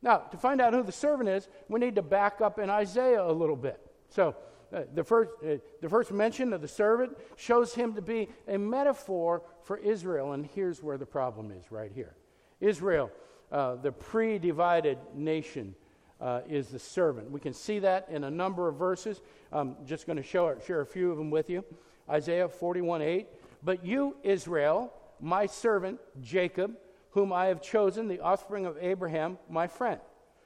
Now, 0.00 0.18
to 0.18 0.36
find 0.36 0.60
out 0.60 0.74
who 0.74 0.82
the 0.82 0.92
servant 0.92 1.28
is, 1.28 1.48
we 1.68 1.80
need 1.80 1.96
to 1.96 2.02
back 2.02 2.40
up 2.40 2.58
in 2.58 2.70
Isaiah 2.70 3.22
a 3.22 3.32
little 3.32 3.56
bit. 3.56 3.80
So, 4.10 4.36
uh, 4.72 4.82
the, 4.94 5.02
first, 5.02 5.30
uh, 5.42 5.56
the 5.80 5.88
first 5.88 6.12
mention 6.12 6.52
of 6.52 6.60
the 6.60 6.68
servant 6.68 7.16
shows 7.36 7.74
him 7.74 7.94
to 7.94 8.02
be 8.02 8.28
a 8.46 8.58
metaphor 8.58 9.42
for 9.62 9.78
Israel, 9.78 10.32
and 10.32 10.46
here's 10.46 10.82
where 10.82 10.98
the 10.98 11.06
problem 11.06 11.50
is 11.50 11.72
right 11.72 11.90
here. 11.92 12.14
Israel, 12.60 13.10
uh, 13.50 13.76
the 13.76 13.92
pre 13.92 14.38
divided 14.38 14.98
nation, 15.14 15.74
uh, 16.20 16.40
is 16.48 16.68
the 16.68 16.78
servant. 16.78 17.30
We 17.30 17.40
can 17.40 17.54
see 17.54 17.78
that 17.80 18.08
in 18.10 18.24
a 18.24 18.30
number 18.30 18.68
of 18.68 18.76
verses. 18.76 19.20
I'm 19.52 19.76
just 19.86 20.06
going 20.06 20.16
to 20.16 20.22
show, 20.22 20.56
share 20.66 20.80
a 20.80 20.86
few 20.86 21.10
of 21.10 21.18
them 21.18 21.30
with 21.30 21.48
you. 21.48 21.64
Isaiah 22.08 22.48
41 22.48 23.02
8. 23.02 23.26
But 23.62 23.84
you, 23.84 24.16
Israel, 24.22 24.92
my 25.20 25.46
servant 25.46 26.00
Jacob, 26.20 26.76
whom 27.18 27.32
I 27.32 27.46
have 27.46 27.60
chosen, 27.60 28.06
the 28.06 28.20
offspring 28.20 28.64
of 28.64 28.76
Abraham, 28.80 29.38
my 29.50 29.66
friend. 29.66 30.00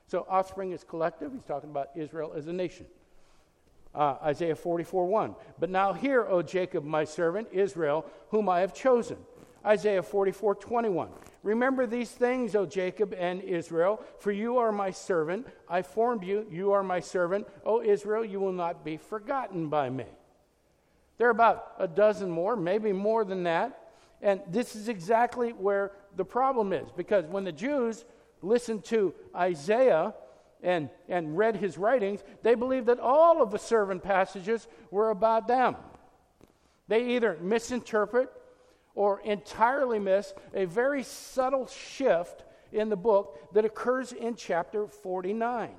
So, 0.06 0.26
offspring 0.26 0.72
is 0.72 0.82
collective. 0.82 1.30
He's 1.30 1.44
talking 1.44 1.68
about 1.68 1.90
Israel 1.94 2.32
as 2.34 2.46
a 2.46 2.52
nation. 2.52 2.86
Uh, 3.94 4.16
Isaiah 4.22 4.56
44 4.56 5.06
1. 5.06 5.34
But 5.60 5.68
now 5.68 5.92
hear, 5.92 6.24
O 6.26 6.40
Jacob, 6.40 6.82
my 6.82 7.04
servant, 7.04 7.48
Israel, 7.52 8.06
whom 8.30 8.48
I 8.48 8.60
have 8.60 8.72
chosen. 8.72 9.18
Isaiah 9.66 10.02
44 10.02 10.54
21. 10.54 11.10
Remember 11.42 11.86
these 11.86 12.10
things, 12.10 12.54
O 12.54 12.64
Jacob 12.64 13.14
and 13.18 13.42
Israel, 13.42 14.02
for 14.18 14.32
you 14.32 14.56
are 14.56 14.72
my 14.72 14.90
servant. 14.90 15.46
I 15.68 15.82
formed 15.82 16.24
you. 16.24 16.46
You 16.50 16.72
are 16.72 16.82
my 16.82 17.00
servant. 17.00 17.46
O 17.66 17.82
Israel, 17.82 18.24
you 18.24 18.40
will 18.40 18.52
not 18.52 18.82
be 18.82 18.96
forgotten 18.96 19.68
by 19.68 19.90
me. 19.90 20.06
There 21.18 21.28
are 21.28 21.32
about 21.32 21.74
a 21.78 21.86
dozen 21.86 22.30
more, 22.30 22.56
maybe 22.56 22.92
more 22.92 23.26
than 23.26 23.42
that. 23.42 23.78
And 24.22 24.40
this 24.48 24.76
is 24.76 24.88
exactly 24.88 25.50
where 25.50 25.90
the 26.16 26.24
problem 26.24 26.72
is 26.72 26.88
because 26.96 27.24
when 27.26 27.44
the 27.44 27.52
Jews 27.52 28.04
listened 28.42 28.84
to 28.86 29.14
Isaiah 29.34 30.14
and, 30.62 30.90
and 31.08 31.36
read 31.36 31.56
his 31.56 31.78
writings, 31.78 32.22
they 32.42 32.54
believed 32.54 32.86
that 32.86 33.00
all 33.00 33.42
of 33.42 33.50
the 33.50 33.58
servant 33.58 34.02
passages 34.02 34.68
were 34.90 35.10
about 35.10 35.48
them. 35.48 35.76
They 36.88 37.16
either 37.16 37.38
misinterpret 37.40 38.30
or 38.94 39.20
entirely 39.20 39.98
miss 39.98 40.34
a 40.54 40.66
very 40.66 41.02
subtle 41.02 41.66
shift 41.66 42.44
in 42.72 42.88
the 42.88 42.96
book 42.96 43.38
that 43.52 43.64
occurs 43.64 44.12
in 44.12 44.34
chapter 44.34 44.86
49. 44.86 45.70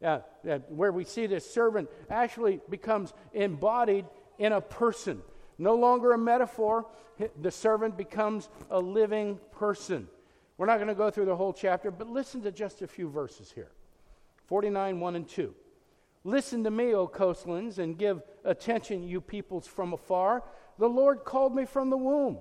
Uh, 0.00 0.20
uh, 0.48 0.58
where 0.68 0.92
we 0.92 1.02
see 1.02 1.26
this 1.26 1.48
servant 1.52 1.88
actually 2.08 2.60
becomes 2.70 3.12
embodied 3.32 4.04
in 4.38 4.52
a 4.52 4.60
person. 4.60 5.20
No 5.58 5.74
longer 5.74 6.12
a 6.12 6.18
metaphor, 6.18 6.86
the 7.40 7.50
servant 7.50 7.96
becomes 7.96 8.48
a 8.70 8.78
living 8.78 9.40
person. 9.52 10.08
We're 10.56 10.66
not 10.66 10.76
going 10.76 10.88
to 10.88 10.94
go 10.94 11.10
through 11.10 11.26
the 11.26 11.36
whole 11.36 11.52
chapter, 11.52 11.90
but 11.90 12.08
listen 12.08 12.42
to 12.42 12.52
just 12.52 12.82
a 12.82 12.86
few 12.86 13.08
verses 13.08 13.50
here 13.52 13.70
49, 14.46 15.00
1 15.00 15.16
and 15.16 15.28
2. 15.28 15.54
Listen 16.24 16.64
to 16.64 16.70
me, 16.70 16.94
O 16.94 17.06
coastlands, 17.06 17.78
and 17.78 17.96
give 17.96 18.22
attention, 18.44 19.02
you 19.02 19.20
peoples 19.20 19.66
from 19.66 19.92
afar. 19.92 20.42
The 20.78 20.88
Lord 20.88 21.24
called 21.24 21.54
me 21.54 21.64
from 21.64 21.90
the 21.90 21.96
womb, 21.96 22.38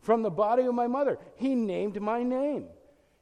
from 0.00 0.22
the 0.22 0.30
body 0.30 0.64
of 0.64 0.74
my 0.74 0.86
mother. 0.86 1.18
He 1.36 1.54
named 1.54 2.00
my 2.00 2.22
name. 2.22 2.66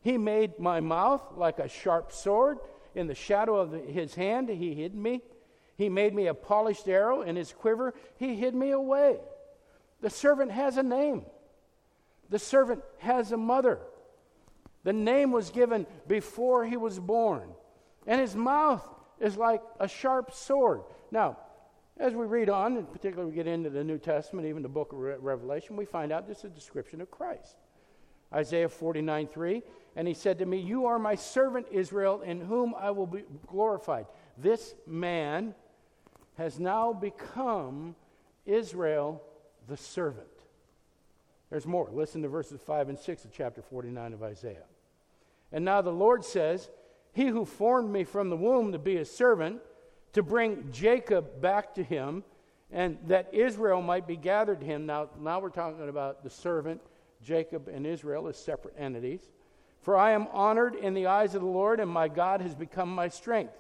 He 0.01 0.19
made 0.19 0.59
my 0.59 0.81
mouth 0.81 1.23
like 1.37 1.59
a 1.59 1.69
sharp 1.69 2.13
sword. 2.13 2.59
In 2.95 3.07
the 3.07 3.15
shadow 3.15 3.57
of 3.57 3.73
his 3.73 4.15
hand, 4.15 4.49
he 4.49 4.75
hid 4.75 4.95
me. 4.95 5.23
He 5.77 5.89
made 5.89 6.15
me 6.15 6.27
a 6.27 6.35
polished 6.35 6.89
arrow. 6.89 7.23
In 7.23 7.37
his 7.37 7.53
quiver, 7.53 7.95
he 8.19 8.37
hid 8.37 8.55
me 8.55 8.73
away. 8.73 9.19
The 10.03 10.11
servant 10.11 10.51
has 10.51 10.77
a 10.77 10.83
name, 10.83 11.25
the 12.29 12.39
servant 12.39 12.83
has 12.99 13.33
a 13.33 13.37
mother. 13.37 13.79
The 14.85 14.93
name 14.93 15.31
was 15.31 15.51
given 15.51 15.87
before 16.09 16.65
he 16.67 16.77
was 16.77 16.99
born, 16.99 17.51
and 18.05 18.21
his 18.21 18.35
mouth 18.35 18.85
is 19.21 19.37
like 19.37 19.63
a 19.79 19.87
sharp 19.87 20.35
sword. 20.35 20.83
Now, 21.13 21.39
as 21.99 22.15
we 22.15 22.27
read 22.27 22.49
on, 22.49 22.77
and 22.77 22.93
particularly 22.93 23.31
we 23.31 23.37
get 23.37 23.47
into 23.47 23.71
the 23.71 23.85
New 23.85 23.99
Testament, 23.99 24.49
even 24.49 24.63
the 24.63 24.69
book 24.69 24.93
of 24.93 24.99
Re- 24.99 25.15
Revelation, 25.21 25.77
we 25.77 25.85
find 25.85 26.11
out 26.11 26.27
this 26.27 26.39
is 26.39 26.45
a 26.45 26.49
description 26.49 27.01
of 27.01 27.13
Christ. 27.13 27.59
Isaiah 28.35 28.69
49 28.69 29.29
3, 29.29 29.63
and 29.95 30.09
he 30.09 30.15
said 30.15 30.39
to 30.41 30.47
me, 30.47 30.59
You 30.59 30.87
are 30.87 30.99
my 30.99 31.15
servant 31.15 31.67
Israel, 31.71 32.23
in 32.23 32.41
whom 32.41 32.75
I 32.75 32.91
will 32.91 33.07
be 33.07 33.23
glorified. 33.47 34.07
This 34.37 34.75
man 34.85 35.55
has 36.39 36.59
now 36.59 36.93
become 36.93 37.95
Israel 38.47 39.23
the 39.69 39.76
servant. 39.76 40.26
There's 41.50 41.66
more. 41.66 41.88
Listen 41.92 42.23
to 42.23 42.28
verses 42.28 42.61
5 42.64 42.88
and 42.88 42.99
6 42.99 43.25
of 43.25 43.33
chapter 43.33 43.62
49 43.62 44.14
of 44.14 44.23
Isaiah. 44.23 44.64
And 45.52 45.64
now 45.64 45.83
the 45.83 45.92
Lord 45.92 46.25
says, 46.25 46.71
He 47.12 47.26
who 47.26 47.45
formed 47.45 47.90
me 47.90 48.04
from 48.04 48.31
the 48.31 48.37
womb 48.37 48.73
to 48.73 48.78
be 48.78 48.97
a 48.97 49.04
servant, 49.04 49.61
to 50.14 50.23
bring 50.23 50.71
Jacob 50.73 51.40
back 51.40 51.75
to 51.75 51.83
him, 51.83 52.25
and 52.71 52.97
that 53.07 53.28
Israel 53.33 53.83
might 53.83 54.07
be 54.07 54.16
gathered 54.16 54.61
to 54.61 54.66
him. 54.66 54.87
Now, 54.87 55.11
now 55.21 55.40
we're 55.40 55.50
talking 55.50 55.88
about 55.88 56.25
the 56.25 56.31
servant, 56.31 56.81
Jacob 57.23 57.69
and 57.69 57.87
Israel 57.87 58.28
as 58.28 58.38
separate 58.38 58.75
entities. 58.78 59.28
For 59.83 59.97
I 59.97 60.12
am 60.12 60.28
honored 60.33 60.75
in 60.75 60.95
the 60.95 61.07
eyes 61.07 61.35
of 61.35 61.42
the 61.42 61.49
Lord, 61.49 61.81
and 61.81 61.90
my 61.90 62.09
God 62.09 62.40
has 62.40 62.54
become 62.54 62.88
my 62.88 63.09
strength. 63.09 63.52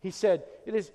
He 0.00 0.10
said, 0.10 0.44
It 0.66 0.74
is 0.74 0.92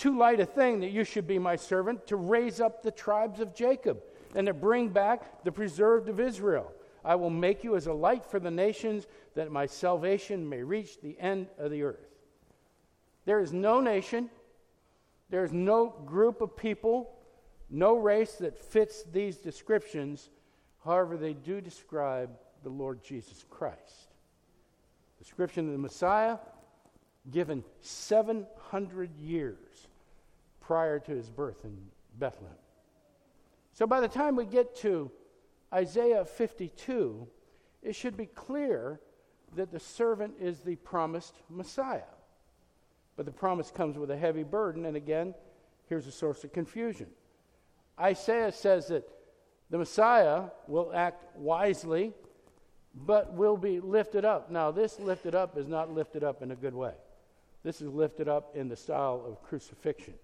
too 0.00 0.16
light 0.16 0.40
a 0.40 0.46
thing 0.46 0.80
that 0.80 0.92
you 0.92 1.04
should 1.04 1.26
be 1.26 1.38
my 1.38 1.54
servant 1.54 2.06
to 2.06 2.16
raise 2.16 2.58
up 2.58 2.82
the 2.82 2.90
tribes 2.90 3.38
of 3.38 3.54
Jacob 3.54 4.00
and 4.34 4.46
to 4.46 4.54
bring 4.54 4.88
back 4.88 5.44
the 5.44 5.52
preserved 5.52 6.08
of 6.08 6.18
Israel. 6.18 6.72
I 7.04 7.16
will 7.16 7.28
make 7.28 7.62
you 7.62 7.76
as 7.76 7.86
a 7.86 7.92
light 7.92 8.24
for 8.24 8.40
the 8.40 8.50
nations 8.50 9.06
that 9.34 9.52
my 9.52 9.66
salvation 9.66 10.48
may 10.48 10.62
reach 10.62 11.02
the 11.02 11.20
end 11.20 11.48
of 11.58 11.70
the 11.70 11.82
earth. 11.82 12.08
There 13.26 13.40
is 13.40 13.52
no 13.52 13.80
nation, 13.80 14.30
there 15.28 15.44
is 15.44 15.52
no 15.52 15.94
group 16.06 16.40
of 16.40 16.56
people, 16.56 17.12
no 17.68 17.98
race 17.98 18.36
that 18.36 18.58
fits 18.58 19.04
these 19.12 19.36
descriptions. 19.36 20.30
However, 20.82 21.18
they 21.18 21.34
do 21.34 21.60
describe 21.60 22.30
the 22.62 22.70
Lord 22.70 23.04
Jesus 23.04 23.44
Christ. 23.50 24.14
Description 25.18 25.66
of 25.66 25.72
the 25.72 25.78
Messiah 25.78 26.38
given 27.30 27.62
700 27.82 29.14
years 29.18 29.88
prior 30.70 31.00
to 31.00 31.10
his 31.10 31.28
birth 31.28 31.64
in 31.64 31.76
Bethlehem. 32.20 32.54
So 33.72 33.88
by 33.88 34.00
the 34.00 34.06
time 34.06 34.36
we 34.36 34.44
get 34.44 34.76
to 34.76 35.10
Isaiah 35.74 36.24
52, 36.24 37.26
it 37.82 37.96
should 37.96 38.16
be 38.16 38.26
clear 38.26 39.00
that 39.56 39.72
the 39.72 39.80
servant 39.80 40.34
is 40.40 40.60
the 40.60 40.76
promised 40.76 41.34
Messiah. 41.48 42.12
But 43.16 43.26
the 43.26 43.32
promise 43.32 43.72
comes 43.72 43.98
with 43.98 44.12
a 44.12 44.16
heavy 44.16 44.44
burden, 44.44 44.86
and 44.86 44.96
again, 44.96 45.34
here's 45.88 46.06
a 46.06 46.12
source 46.12 46.44
of 46.44 46.52
confusion. 46.52 47.08
Isaiah 47.98 48.52
says 48.52 48.86
that 48.86 49.08
the 49.70 49.78
Messiah 49.78 50.50
will 50.68 50.92
act 50.94 51.24
wisely, 51.36 52.12
but 52.94 53.32
will 53.32 53.56
be 53.56 53.80
lifted 53.80 54.24
up. 54.24 54.52
Now, 54.52 54.70
this 54.70 55.00
lifted 55.00 55.34
up 55.34 55.58
is 55.58 55.66
not 55.66 55.92
lifted 55.92 56.22
up 56.22 56.42
in 56.42 56.52
a 56.52 56.56
good 56.56 56.74
way. 56.74 56.94
This 57.64 57.82
is 57.82 57.92
lifted 57.92 58.28
up 58.28 58.54
in 58.54 58.68
the 58.68 58.76
style 58.76 59.24
of 59.26 59.42
crucifixion 59.42 60.14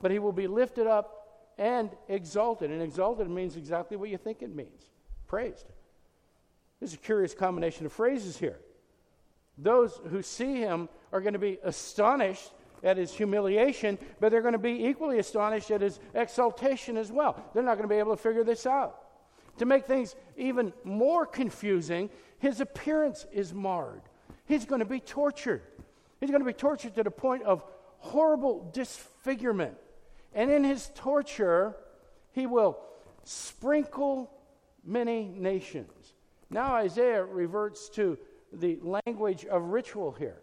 but 0.00 0.10
he 0.10 0.18
will 0.18 0.32
be 0.32 0.46
lifted 0.46 0.86
up 0.86 1.48
and 1.58 1.90
exalted. 2.08 2.70
And 2.70 2.82
exalted 2.82 3.28
means 3.28 3.56
exactly 3.56 3.96
what 3.96 4.08
you 4.08 4.16
think 4.16 4.42
it 4.42 4.54
means 4.54 4.90
praised. 5.26 5.66
There's 6.80 6.94
a 6.94 6.98
curious 6.98 7.34
combination 7.34 7.86
of 7.86 7.92
phrases 7.92 8.36
here. 8.36 8.58
Those 9.56 10.00
who 10.10 10.22
see 10.22 10.56
him 10.56 10.88
are 11.12 11.20
going 11.20 11.34
to 11.34 11.38
be 11.38 11.58
astonished 11.62 12.50
at 12.82 12.96
his 12.96 13.12
humiliation, 13.12 13.98
but 14.18 14.32
they're 14.32 14.42
going 14.42 14.52
to 14.52 14.58
be 14.58 14.86
equally 14.86 15.18
astonished 15.18 15.70
at 15.70 15.82
his 15.82 16.00
exaltation 16.14 16.96
as 16.96 17.12
well. 17.12 17.40
They're 17.54 17.62
not 17.62 17.76
going 17.76 17.88
to 17.88 17.94
be 17.94 17.98
able 17.98 18.16
to 18.16 18.22
figure 18.22 18.42
this 18.42 18.66
out. 18.66 18.96
To 19.58 19.66
make 19.66 19.86
things 19.86 20.16
even 20.36 20.72
more 20.82 21.26
confusing, 21.26 22.08
his 22.38 22.60
appearance 22.60 23.26
is 23.32 23.52
marred. 23.52 24.00
He's 24.46 24.64
going 24.64 24.78
to 24.80 24.86
be 24.86 25.00
tortured. 25.00 25.62
He's 26.18 26.30
going 26.30 26.42
to 26.42 26.46
be 26.46 26.54
tortured 26.54 26.94
to 26.96 27.02
the 27.02 27.10
point 27.10 27.42
of 27.42 27.62
horrible 27.98 28.70
disfigurement. 28.72 29.76
And 30.32 30.50
in 30.50 30.64
his 30.64 30.90
torture, 30.94 31.76
he 32.32 32.46
will 32.46 32.78
sprinkle 33.24 34.30
many 34.84 35.24
nations. 35.28 36.14
Now 36.50 36.74
Isaiah 36.74 37.24
reverts 37.24 37.88
to 37.90 38.18
the 38.52 38.78
language 38.82 39.44
of 39.46 39.62
ritual 39.62 40.12
here. 40.12 40.40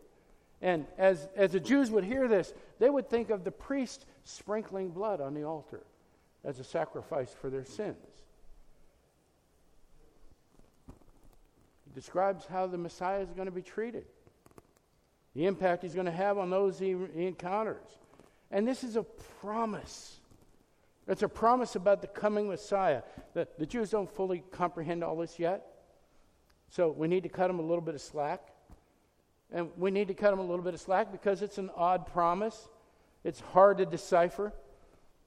And 0.62 0.86
as, 0.98 1.28
as 1.36 1.52
the 1.52 1.60
Jews 1.60 1.92
would 1.92 2.04
hear 2.04 2.28
this, 2.28 2.54
they 2.80 2.90
would 2.90 3.10
think 3.10 3.30
of 3.30 3.44
the 3.44 3.52
priest 3.52 4.06
sprinkling 4.24 4.90
blood 4.90 5.22
on 5.22 5.34
the 5.34 5.44
altar 5.44 5.84
as 6.44 6.60
a 6.60 6.64
sacrifice 6.64 7.34
for 7.34 7.50
their 7.50 7.66
sins. 7.66 7.98
He 11.86 11.94
describes 11.94 12.46
how 12.46 12.68
the 12.68 12.78
Messiah 12.78 13.20
is 13.20 13.32
going 13.34 13.46
to 13.48 13.52
be 13.52 13.62
treated, 13.62 14.06
the 15.36 15.46
impact 15.46 15.84
he's 15.84 15.94
going 15.94 16.06
to 16.06 16.12
have 16.12 16.38
on 16.38 16.50
those 16.50 16.80
he, 16.80 16.96
he 17.14 17.28
encounters. 17.28 17.86
And 18.52 18.68
this 18.68 18.84
is 18.84 18.96
a 18.96 19.04
promise. 19.42 20.20
It's 21.08 21.24
a 21.24 21.30
promise 21.30 21.76
about 21.76 22.02
the 22.02 22.08
coming 22.08 22.48
Messiah. 22.48 23.02
The, 23.34 23.48
the 23.58 23.66
Jews 23.66 23.92
don't 23.92 24.10
fully 24.10 24.44
comprehend 24.52 25.04
all 25.04 25.18
this 25.18 25.40
yet. 25.40 25.66
So 26.70 26.90
we 26.90 27.08
need 27.08 27.24
to 27.24 27.30
cut 27.30 27.48
them 27.48 27.60
a 27.60 27.62
little 27.62 27.82
bit 27.82 27.96
of 27.96 28.02
slack. 28.02 28.42
And 29.52 29.70
we 29.78 29.92
need 29.92 30.10
to 30.10 30.14
cut 30.14 30.32
them 30.32 30.40
a 30.40 30.46
little 30.46 30.64
bit 30.64 30.74
of 30.74 30.82
slack 30.82 31.12
because 31.12 31.42
it's 31.42 31.58
an 31.58 31.70
odd 31.76 32.08
promise. 32.08 32.68
It's 33.24 33.40
hard 33.40 33.78
to 33.78 33.86
decipher. 33.86 34.54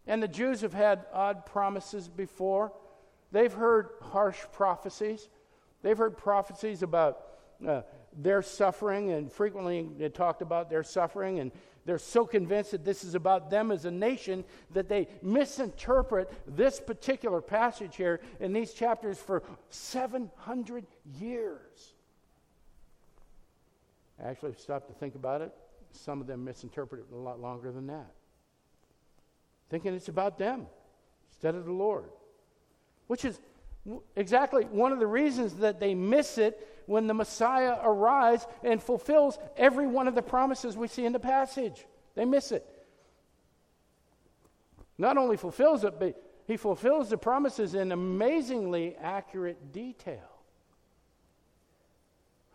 And 0.07 0.23
the 0.23 0.29
Jews 0.29 0.61
have 0.61 0.75
had 0.75 1.07
odd 1.13 1.47
promises 1.47 2.09
before. 2.09 2.73
They've 3.33 3.53
heard 3.53 3.91
harsh 4.03 4.39
prophecies. 4.53 5.29
They've 5.83 5.97
heard 5.97 6.17
prophecies 6.17 6.83
about 6.83 7.21
uh, 7.67 7.83
their 8.17 8.43
suffering, 8.43 9.13
and 9.13 9.31
frequently 9.31 9.89
they 9.99 10.09
talked 10.09 10.43
about 10.43 10.69
their 10.69 10.83
suffering 10.83 11.39
and 11.39 11.53
they're 11.91 11.99
so 11.99 12.25
convinced 12.25 12.71
that 12.71 12.85
this 12.85 13.03
is 13.03 13.17
about 13.17 13.51
them 13.51 13.73
as 13.73 13.85
a 13.85 13.91
nation 13.91 14.45
that 14.71 14.89
they 14.89 15.09
misinterpret 15.23 16.33
this 16.47 16.79
particular 16.79 17.41
passage 17.41 17.97
here 17.97 18.21
in 18.39 18.53
these 18.53 18.73
chapters 18.73 19.19
for 19.19 19.43
700 19.71 20.87
years. 21.19 21.95
Actually, 24.25 24.55
stop 24.57 24.87
to 24.87 24.93
think 24.93 25.17
about 25.17 25.41
it. 25.41 25.53
Some 25.91 26.21
of 26.21 26.29
them 26.29 26.45
misinterpret 26.45 27.01
it 27.01 27.13
a 27.13 27.19
lot 27.19 27.41
longer 27.41 27.73
than 27.73 27.89
that, 27.89 28.13
thinking 29.69 29.93
it's 29.93 30.07
about 30.07 30.39
them 30.39 30.69
instead 31.33 31.57
of 31.57 31.65
the 31.65 31.73
Lord, 31.73 32.11
which 33.09 33.25
is 33.25 33.41
exactly 34.15 34.63
one 34.67 34.93
of 34.93 35.01
the 35.01 35.09
reasons 35.09 35.57
that 35.57 35.81
they 35.81 35.97
miss 35.97 36.39
it 36.39 36.70
when 36.87 37.07
the 37.07 37.15
Messiah 37.15 37.79
arrives 37.83 38.47
and 38.63 38.83
fulfills 38.83 39.39
every 39.57 39.87
one 39.87 40.09
of 40.09 40.15
the 40.15 40.23
promises 40.23 40.77
we 40.77 40.89
see 40.89 41.05
in 41.05 41.13
the 41.13 41.21
passage. 41.21 41.87
They 42.15 42.25
miss 42.25 42.53
it. 42.53 42.67
not 44.99 45.17
only 45.17 45.37
fulfills 45.37 45.85
it, 45.85 45.99
but 45.99 46.23
he 46.47 46.57
fulfills 46.57 47.09
the 47.11 47.17
promises 47.17 47.75
in 47.75 47.93
amazingly 47.93 48.97
accurate 48.97 49.73
detail. 49.73 50.29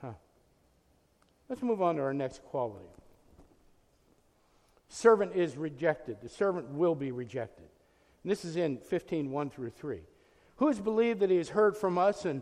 Huh. 0.02 0.14
Let's 1.50 1.62
move 1.62 1.82
on 1.82 1.96
to 1.96 2.02
our 2.02 2.14
next 2.14 2.44
quality. 2.44 2.86
Servant 4.90 5.34
is 5.34 5.58
rejected. 5.58 6.18
The 6.22 6.30
servant 6.30 6.70
will 6.70 6.96
be 6.96 7.12
rejected. 7.12 7.68
And 8.24 8.32
this 8.32 8.46
is 8.46 8.56
in 8.56 8.78
15, 8.78 9.32
1 9.32 9.50
through 9.50 9.70
3. 9.72 10.02
Who 10.58 10.68
has 10.68 10.80
believed 10.80 11.20
that 11.20 11.30
he 11.30 11.38
has 11.38 11.50
heard 11.50 11.76
from 11.76 11.98
us, 11.98 12.26
and 12.26 12.42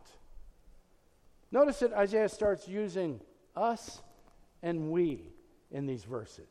Notice 1.51 1.79
that 1.79 1.93
Isaiah 1.93 2.29
starts 2.29 2.67
using 2.67 3.19
us 3.55 4.01
and 4.63 4.91
we 4.91 5.29
in 5.71 5.85
these 5.85 6.03
verses. 6.03 6.47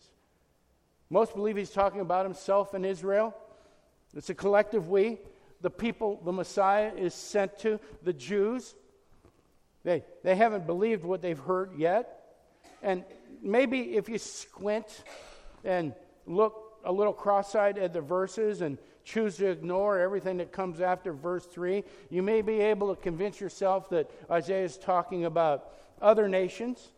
Most 1.09 1.35
believe 1.35 1.57
he's 1.57 1.71
talking 1.71 2.01
about 2.01 2.25
himself 2.25 2.75
and 2.75 2.85
Israel. 2.85 3.35
It's 4.15 4.31
a 4.31 4.35
collective 4.35 4.89
we. 4.89 5.19
The 5.61 5.71
people 5.71 6.21
the 6.25 6.33
Messiah 6.33 6.93
is 6.97 7.15
sent 7.15 7.59
to, 7.61 7.81
the 8.03 8.13
Jews. 8.13 8.75
They, 9.85 10.05
they 10.23 10.37
haven't 10.37 10.67
believed 10.67 11.05
what 11.05 11.23
they've 11.23 11.39
heard 11.39 11.73
yet. 11.77 12.37
And 12.83 13.05
maybe 13.43 13.97
if 13.97 14.09
you 14.09 14.19
squint 14.19 15.05
and 15.65 15.95
look 16.27 16.79
a 16.85 16.93
little 16.93 17.13
cross 17.13 17.55
eyed 17.55 17.79
at 17.79 17.93
the 17.93 18.01
verses 18.01 18.61
and 18.61 18.79
choose 19.05 19.37
to 19.37 19.47
ignore 19.51 19.99
everything 19.99 20.39
that 20.39 20.53
comes 20.53 20.81
after 20.81 21.13
verse 21.13 21.47
3, 21.47 21.85
you 22.11 22.23
may 22.23 22.43
be 22.43 22.61
able 22.61 22.95
to 22.95 23.01
convince 23.01 23.41
yourself 23.41 23.89
that 23.91 24.11
Isaiah 24.31 24.65
is 24.65 24.77
talking 24.77 25.25
about 25.25 25.73
other 26.01 26.29
nations. 26.29 26.93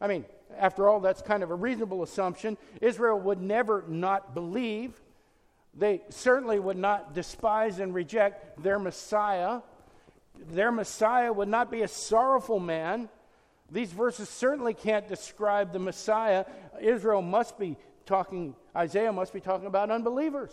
I 0.00 0.06
mean, 0.06 0.24
after 0.58 0.88
all, 0.88 1.00
that's 1.00 1.22
kind 1.22 1.42
of 1.42 1.50
a 1.50 1.54
reasonable 1.54 2.02
assumption. 2.02 2.56
Israel 2.80 3.18
would 3.20 3.40
never 3.40 3.84
not 3.86 4.34
believe. 4.34 5.00
They 5.74 6.02
certainly 6.08 6.58
would 6.58 6.76
not 6.76 7.14
despise 7.14 7.78
and 7.78 7.94
reject 7.94 8.62
their 8.62 8.78
Messiah. 8.78 9.60
Their 10.52 10.72
Messiah 10.72 11.32
would 11.32 11.48
not 11.48 11.70
be 11.70 11.82
a 11.82 11.88
sorrowful 11.88 12.58
man. 12.58 13.08
These 13.70 13.92
verses 13.92 14.28
certainly 14.28 14.74
can't 14.74 15.06
describe 15.06 15.72
the 15.72 15.78
Messiah. 15.78 16.44
Israel 16.80 17.22
must 17.22 17.58
be 17.58 17.76
talking, 18.04 18.56
Isaiah 18.74 19.12
must 19.12 19.32
be 19.32 19.40
talking 19.40 19.66
about 19.66 19.90
unbelievers. 19.90 20.50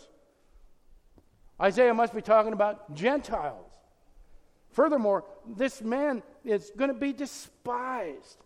Isaiah 1.60 1.94
must 1.94 2.14
be 2.14 2.22
talking 2.22 2.52
about 2.52 2.94
Gentiles. 2.94 3.72
Furthermore, 4.70 5.24
this 5.56 5.82
man 5.82 6.22
is 6.44 6.70
going 6.76 6.88
to 6.88 6.98
be 6.98 7.12
despised. 7.12 8.44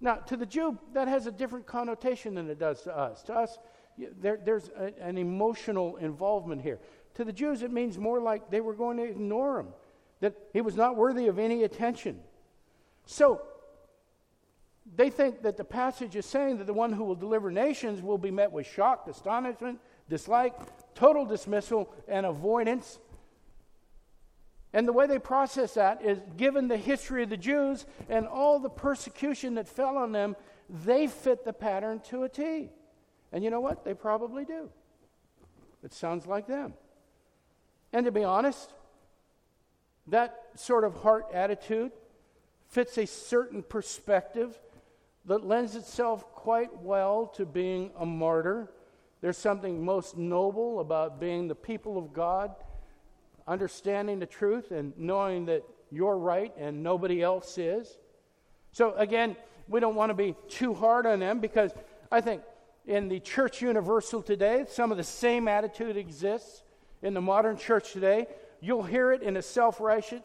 Now, 0.00 0.16
to 0.16 0.36
the 0.36 0.46
Jew, 0.46 0.78
that 0.92 1.08
has 1.08 1.26
a 1.26 1.32
different 1.32 1.66
connotation 1.66 2.34
than 2.34 2.50
it 2.50 2.58
does 2.58 2.82
to 2.82 2.96
us. 2.96 3.22
To 3.24 3.34
us, 3.34 3.58
there, 4.20 4.38
there's 4.42 4.70
a, 4.76 4.92
an 5.00 5.18
emotional 5.18 5.96
involvement 5.96 6.62
here. 6.62 6.78
To 7.14 7.24
the 7.24 7.32
Jews, 7.32 7.62
it 7.62 7.70
means 7.70 7.98
more 7.98 8.20
like 8.20 8.50
they 8.50 8.60
were 8.60 8.74
going 8.74 8.96
to 8.98 9.04
ignore 9.04 9.60
him, 9.60 9.68
that 10.20 10.34
he 10.52 10.60
was 10.60 10.76
not 10.76 10.96
worthy 10.96 11.28
of 11.28 11.38
any 11.38 11.64
attention. 11.64 12.20
So, 13.06 13.42
they 14.96 15.10
think 15.10 15.42
that 15.42 15.56
the 15.56 15.64
passage 15.64 16.16
is 16.16 16.26
saying 16.26 16.58
that 16.58 16.66
the 16.66 16.72
one 16.72 16.92
who 16.92 17.04
will 17.04 17.14
deliver 17.14 17.50
nations 17.50 18.02
will 18.02 18.18
be 18.18 18.30
met 18.30 18.50
with 18.50 18.66
shock, 18.66 19.06
astonishment, 19.08 19.78
dislike, 20.08 20.54
total 21.00 21.24
dismissal, 21.24 21.92
and 22.06 22.26
avoidance 22.26 22.98
and 24.72 24.86
the 24.86 24.92
way 24.92 25.06
they 25.06 25.18
process 25.18 25.74
that 25.74 26.04
is 26.04 26.20
given 26.36 26.68
the 26.68 26.76
history 26.76 27.22
of 27.22 27.30
the 27.30 27.36
Jews 27.36 27.86
and 28.08 28.26
all 28.26 28.60
the 28.60 28.70
persecution 28.70 29.54
that 29.54 29.68
fell 29.68 29.98
on 29.98 30.12
them, 30.12 30.36
they 30.68 31.08
fit 31.08 31.44
the 31.44 31.52
pattern 31.52 32.00
to 32.10 32.22
a 32.22 32.28
T. 32.28 32.70
And 33.32 33.42
you 33.42 33.50
know 33.50 33.60
what? 33.60 33.84
They 33.84 33.94
probably 33.94 34.44
do. 34.44 34.70
It 35.82 35.92
sounds 35.92 36.26
like 36.26 36.46
them. 36.46 36.74
And 37.92 38.06
to 38.06 38.12
be 38.12 38.22
honest, 38.22 38.72
that 40.06 40.38
sort 40.54 40.84
of 40.84 40.94
heart 40.94 41.26
attitude 41.32 41.90
fits 42.68 42.96
a 42.98 43.06
certain 43.06 43.64
perspective 43.64 44.56
that 45.24 45.44
lends 45.44 45.74
itself 45.74 46.24
quite 46.32 46.80
well 46.80 47.26
to 47.34 47.44
being 47.44 47.90
a 47.98 48.06
martyr. 48.06 48.70
There's 49.20 49.36
something 49.36 49.84
most 49.84 50.16
noble 50.16 50.80
about 50.80 51.20
being 51.20 51.48
the 51.48 51.54
people 51.54 51.98
of 51.98 52.12
God 52.12 52.54
understanding 53.46 54.18
the 54.18 54.26
truth 54.26 54.70
and 54.70 54.92
knowing 54.96 55.46
that 55.46 55.64
you're 55.90 56.16
right 56.16 56.52
and 56.56 56.82
nobody 56.82 57.22
else 57.22 57.58
is. 57.58 57.98
So, 58.72 58.94
again, 58.94 59.36
we 59.68 59.80
don't 59.80 59.94
want 59.94 60.10
to 60.10 60.14
be 60.14 60.34
too 60.48 60.72
hard 60.72 61.06
on 61.06 61.18
them 61.18 61.40
because 61.40 61.72
I 62.10 62.20
think 62.20 62.42
in 62.86 63.08
the 63.08 63.20
church 63.20 63.60
universal 63.60 64.22
today, 64.22 64.64
some 64.68 64.90
of 64.90 64.96
the 64.96 65.04
same 65.04 65.48
attitude 65.48 65.96
exists 65.96 66.62
in 67.02 67.14
the 67.14 67.20
modern 67.20 67.56
church 67.56 67.92
today. 67.92 68.26
You'll 68.60 68.82
hear 68.82 69.12
it 69.12 69.22
in 69.22 69.36
a 69.36 69.42
self 69.42 69.80
righteous 69.80 70.22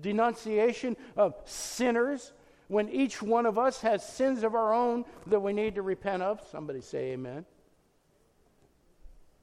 denunciation 0.00 0.96
of 1.16 1.34
sinners 1.44 2.32
when 2.68 2.88
each 2.90 3.22
one 3.22 3.46
of 3.46 3.58
us 3.58 3.80
has 3.80 4.06
sins 4.06 4.42
of 4.42 4.54
our 4.54 4.72
own 4.72 5.04
that 5.26 5.40
we 5.40 5.52
need 5.52 5.74
to 5.74 5.82
repent 5.82 6.22
of. 6.22 6.40
Somebody 6.50 6.80
say 6.80 7.12
amen. 7.12 7.44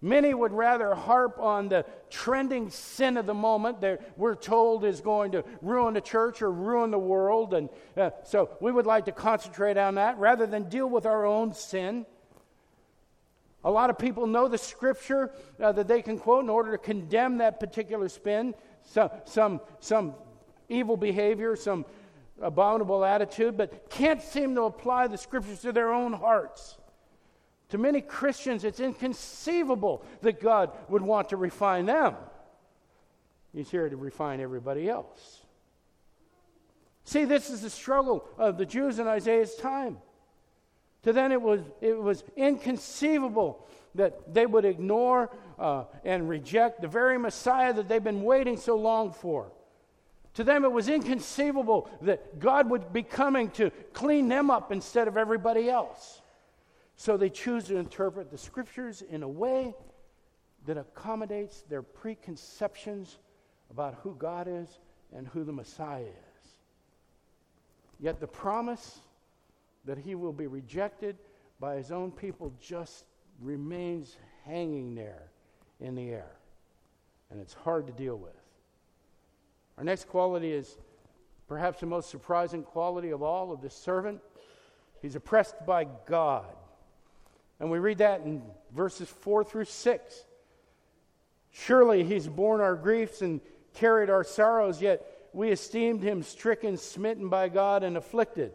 Many 0.06 0.36
would 0.36 0.54
rather 0.54 0.94
harp 0.94 1.40
on 1.40 1.68
the 1.68 1.84
trending 2.12 2.70
sin 2.70 3.18
of 3.18 3.26
the 3.26 3.34
moment 3.34 3.82
that 3.82 4.14
we're 4.18 4.36
told 4.36 4.86
is 4.86 5.02
going 5.02 5.32
to 5.32 5.44
ruin 5.64 5.96
the 5.96 6.02
church 6.02 6.44
or 6.44 6.52
ruin 6.52 6.92
the 6.92 7.00
world. 7.00 7.56
And 7.56 7.70
uh, 7.98 8.12
so 8.24 8.52
we 8.62 8.72
would 8.72 8.86
like 8.86 9.06
to 9.06 9.12
concentrate 9.12 9.78
on 9.78 9.96
that 9.96 10.20
rather 10.20 10.46
than 10.46 10.70
deal 10.70 10.88
with 10.88 11.08
our 11.08 11.26
own 11.26 11.56
sin. 11.56 12.06
A 13.64 13.72
lot 13.72 13.90
of 13.90 13.98
people 13.98 14.28
know 14.28 14.48
the 14.48 14.60
scripture 14.60 15.32
uh, 15.60 15.72
that 15.72 15.88
they 15.88 16.04
can 16.04 16.20
quote 16.20 16.44
in 16.44 16.52
order 16.52 16.74
to 16.74 16.78
condemn 16.78 17.40
that 17.40 17.60
particular 17.60 18.08
spin, 18.08 18.54
some, 18.84 19.10
some, 19.24 19.60
some 19.80 20.14
evil 20.70 20.98
behavior, 20.98 21.56
some 21.56 21.84
abominable 22.40 23.04
attitude, 23.04 23.58
but 23.58 23.90
can't 23.90 24.22
seem 24.22 24.54
to 24.54 24.66
apply 24.66 25.08
the 25.08 25.18
scriptures 25.18 25.62
to 25.62 25.72
their 25.72 25.92
own 25.92 26.14
hearts. 26.14 26.78
To 27.70 27.78
many 27.78 28.02
Christians, 28.02 28.64
it's 28.64 28.80
inconceivable 28.80 30.06
that 30.22 30.40
God 30.40 30.72
would 30.90 31.02
want 31.02 31.30
to 31.30 31.38
refine 31.38 31.86
them. 31.86 32.16
He's 33.54 33.72
here 33.72 33.90
to 33.90 33.96
refine 33.96 34.40
everybody 34.40 34.90
else. 34.90 35.42
See, 37.06 37.26
this 37.26 37.50
is 37.50 37.62
the 37.62 37.70
struggle 37.70 38.28
of 38.38 38.58
the 38.58 38.66
Jews 38.66 39.00
in 39.00 39.08
Isaiah's 39.08 39.56
time. 39.56 39.98
To 41.04 41.14
them, 41.14 41.32
it 41.32 41.42
was, 41.42 41.62
it 41.82 41.98
was 41.98 42.24
inconceivable 42.36 43.66
that 43.94 44.34
they 44.34 44.46
would 44.46 44.66
ignore 44.66 45.30
uh, 45.58 45.86
and 46.04 46.28
reject 46.28 46.82
the 46.82 46.88
very 46.88 47.18
Messiah 47.18 47.74
that 47.74 47.88
they've 47.88 48.04
been 48.04 48.24
waiting 48.24 48.58
so 48.58 48.76
long 48.76 49.14
for. 49.14 49.52
To 50.34 50.44
them, 50.44 50.66
it 50.66 50.72
was 50.72 50.90
inconceivable 50.90 51.90
that 52.02 52.40
God 52.40 52.70
would 52.70 52.92
be 52.92 53.04
coming 53.04 53.52
to 53.52 53.72
clean 53.94 54.28
them 54.28 54.50
up 54.50 54.72
instead 54.72 55.08
of 55.08 55.16
everybody 55.16 55.70
else. 55.70 56.22
So 56.96 57.18
they 57.18 57.30
choose 57.30 57.66
to 57.66 57.78
interpret 57.78 58.32
the 58.32 58.38
scriptures 58.38 59.02
in 59.02 59.24
a 59.24 59.28
way 59.28 59.74
that 60.66 60.78
accommodates 60.78 61.64
their 61.70 61.82
preconceptions 61.82 63.20
about 63.70 64.00
who 64.02 64.16
God 64.16 64.48
is 64.50 64.80
and 65.16 65.28
who 65.28 65.44
the 65.44 65.52
Messiah 65.52 66.04
is. 66.04 66.50
Yet 68.00 68.20
the 68.20 68.28
promise 68.28 69.00
that 69.86 69.98
he 69.98 70.16
will 70.16 70.34
be 70.34 70.48
rejected 70.48 71.18
by 71.60 71.76
his 71.76 71.92
own 71.92 72.12
people 72.12 72.54
just 72.60 73.06
remains 73.42 74.18
hanging 74.46 74.96
there 74.96 75.24
in 75.80 75.96
the 75.96 76.10
air. 76.10 76.32
And 77.30 77.40
it's 77.40 77.54
hard 77.54 77.88
to 77.88 77.94
deal 77.94 78.16
with. 78.16 78.34
Our 79.78 79.84
next 79.84 80.08
quality 80.08 80.52
is 80.52 80.78
perhaps 81.48 81.82
the 81.82 81.86
most 81.86 82.10
surprising 82.10 82.64
quality 82.64 83.12
of 83.12 83.22
all 83.22 83.52
of 83.52 83.62
this 83.62 83.76
servant. 83.76 84.22
He's 85.02 85.16
oppressed 85.16 85.66
by 85.66 85.88
God. 86.06 86.56
And 87.60 87.72
we 87.72 87.80
read 87.80 88.00
that 88.00 88.22
in 88.22 88.42
verses 88.74 89.10
4 89.10 89.44
through 89.44 89.66
6. 89.66 90.26
Surely 91.52 92.04
he's 92.04 92.28
borne 92.28 92.60
our 92.60 92.76
griefs 92.76 93.22
and 93.22 93.40
carried 93.74 94.10
our 94.10 94.24
sorrows, 94.24 94.82
yet 94.82 95.06
we 95.34 95.52
esteemed 95.52 96.04
him 96.04 96.22
stricken, 96.24 96.78
smitten 96.78 97.30
by 97.30 97.50
God, 97.50 97.84
and 97.84 97.98
afflicted. 97.98 98.54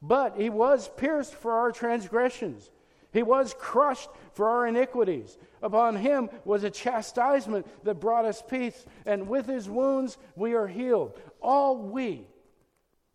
But 0.00 0.36
he 0.36 0.50
was 0.50 0.88
pierced 0.96 1.34
for 1.34 1.52
our 1.52 1.72
transgressions, 1.72 2.70
He 3.12 3.22
was 3.22 3.54
crushed 3.58 4.10
for 4.32 4.50
our 4.50 4.66
iniquities. 4.66 5.38
Upon 5.62 5.96
him 5.96 6.28
was 6.44 6.62
a 6.62 6.70
chastisement 6.70 7.66
that 7.84 8.00
brought 8.00 8.26
us 8.26 8.42
peace, 8.46 8.84
and 9.06 9.28
with 9.28 9.46
his 9.46 9.68
wounds 9.68 10.18
we 10.36 10.54
are 10.54 10.68
healed. 10.68 11.18
All 11.40 11.78
we, 11.78 12.26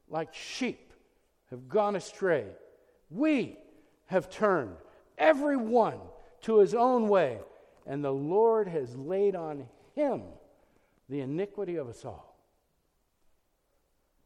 like 0.10 0.34
sheep, 0.34 0.91
have 1.52 1.69
gone 1.69 1.95
astray. 1.95 2.45
We 3.10 3.58
have 4.08 4.30
turned, 4.30 4.76
every 5.24 5.58
one, 5.58 6.00
to 6.42 6.60
his 6.60 6.76
own 6.76 7.08
way, 7.08 7.40
and 7.88 8.04
the 8.04 8.12
Lord 8.12 8.68
has 8.68 8.96
laid 8.98 9.36
on 9.36 9.66
him 9.96 10.24
the 11.10 11.22
iniquity 11.22 11.78
of 11.78 11.88
us 11.88 12.04
all. 12.04 12.38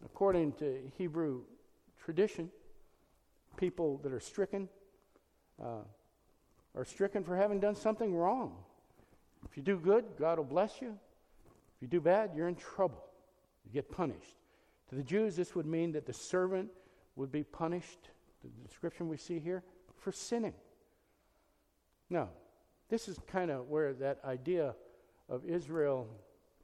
According 0.04 0.54
to 0.54 0.80
Hebrew 0.98 1.42
tradition, 2.04 2.50
people 3.56 4.00
that 4.04 4.12
are 4.12 4.20
stricken 4.20 4.68
uh, 5.62 5.84
are 6.76 6.86
stricken 6.86 7.24
for 7.24 7.36
having 7.36 7.60
done 7.60 7.76
something 7.76 8.16
wrong. 8.16 8.56
If 9.50 9.58
you 9.58 9.64
do 9.64 9.78
good, 9.78 10.06
God 10.20 10.38
will 10.38 10.46
bless 10.46 10.82
you. 10.82 10.98
If 11.76 11.82
you 11.82 11.88
do 11.88 12.02
bad, 12.02 12.32
you're 12.36 12.48
in 12.48 12.56
trouble. 12.56 13.04
You 13.66 13.72
get 13.74 13.92
punished. 13.92 14.36
To 14.90 14.96
the 14.96 15.04
Jews, 15.04 15.36
this 15.36 15.56
would 15.56 15.66
mean 15.66 15.92
that 15.94 16.06
the 16.06 16.14
servant 16.14 16.70
would 17.16 17.32
be 17.32 17.44
punished, 17.44 18.10
the 18.44 18.50
description 18.68 19.10
we 19.10 19.18
see 19.18 19.40
here, 19.40 19.64
for 19.98 20.12
sinning. 20.12 20.54
Now, 22.10 22.30
this 22.90 23.08
is 23.08 23.20
kind 23.28 23.52
of 23.52 23.68
where 23.68 23.94
that 23.94 24.20
idea 24.24 24.76
of 25.30 25.46
Israel 25.46 26.08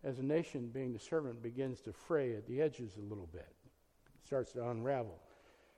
as 0.04 0.20
a 0.20 0.24
nation 0.24 0.70
being 0.74 0.94
the 0.94 1.00
servant 1.00 1.42
begins 1.42 1.82
to 1.82 1.94
fray 1.94 2.36
at 2.36 2.48
the 2.48 2.62
edges 2.62 2.98
a 2.98 3.02
little 3.02 3.28
bit. 3.32 3.48
It 4.06 4.26
starts 4.26 4.52
to 4.54 4.70
unravel. 4.70 5.20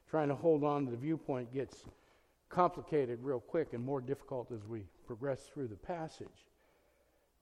Trying 0.10 0.30
to 0.30 0.36
hold 0.36 0.64
on 0.64 0.86
to 0.86 0.92
the 0.92 0.98
viewpoint 0.98 1.54
gets 1.54 1.86
complicated 2.50 3.20
real 3.22 3.40
quick 3.40 3.74
and 3.74 3.84
more 3.84 4.02
difficult 4.02 4.52
as 4.52 4.66
we 4.66 4.84
progress 5.06 5.50
through 5.54 5.68
the 5.68 5.76
passage. 5.76 6.48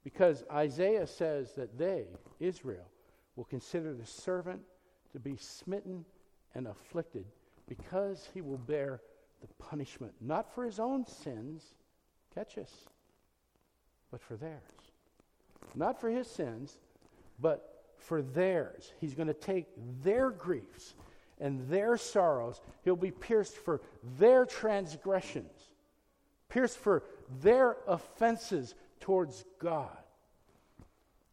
Because 0.04 0.44
Isaiah 0.52 1.08
says 1.08 1.54
that 1.56 1.78
they, 1.78 2.06
Israel, 2.40 2.90
will 3.36 3.46
consider 3.46 3.94
the 3.94 4.06
servant 4.06 4.62
to 5.12 5.20
be 5.20 5.36
smitten 5.38 6.06
and 6.56 6.68
afflicted 6.68 7.26
because 7.68 8.30
he 8.34 8.42
will 8.42 8.58
bear 8.58 9.02
the 9.42 9.48
punishment, 9.64 10.14
not 10.22 10.54
for 10.54 10.66
his 10.66 10.80
own 10.80 11.06
sins, 11.06 11.74
catch 12.34 12.58
us, 12.58 12.72
but 14.12 14.22
for 14.22 14.36
theirs. 14.36 14.62
Not 15.76 16.00
for 16.00 16.10
his 16.10 16.28
sins, 16.28 16.78
but 17.40 17.84
for 17.98 18.22
theirs. 18.22 18.94
He's 19.00 19.14
going 19.14 19.28
to 19.28 19.34
take 19.34 19.68
their 20.04 20.30
griefs 20.30 20.94
and 21.40 21.68
their 21.70 21.98
sorrows. 21.98 22.62
He'll 22.84 22.96
be 22.96 23.12
pierced 23.12 23.56
for 23.56 23.82
their 24.18 24.46
transgressions, 24.46 25.52
pierced 26.50 26.78
for 26.78 27.04
their 27.42 27.78
offenses 27.88 28.76
towards 29.00 29.46
God. 29.60 29.98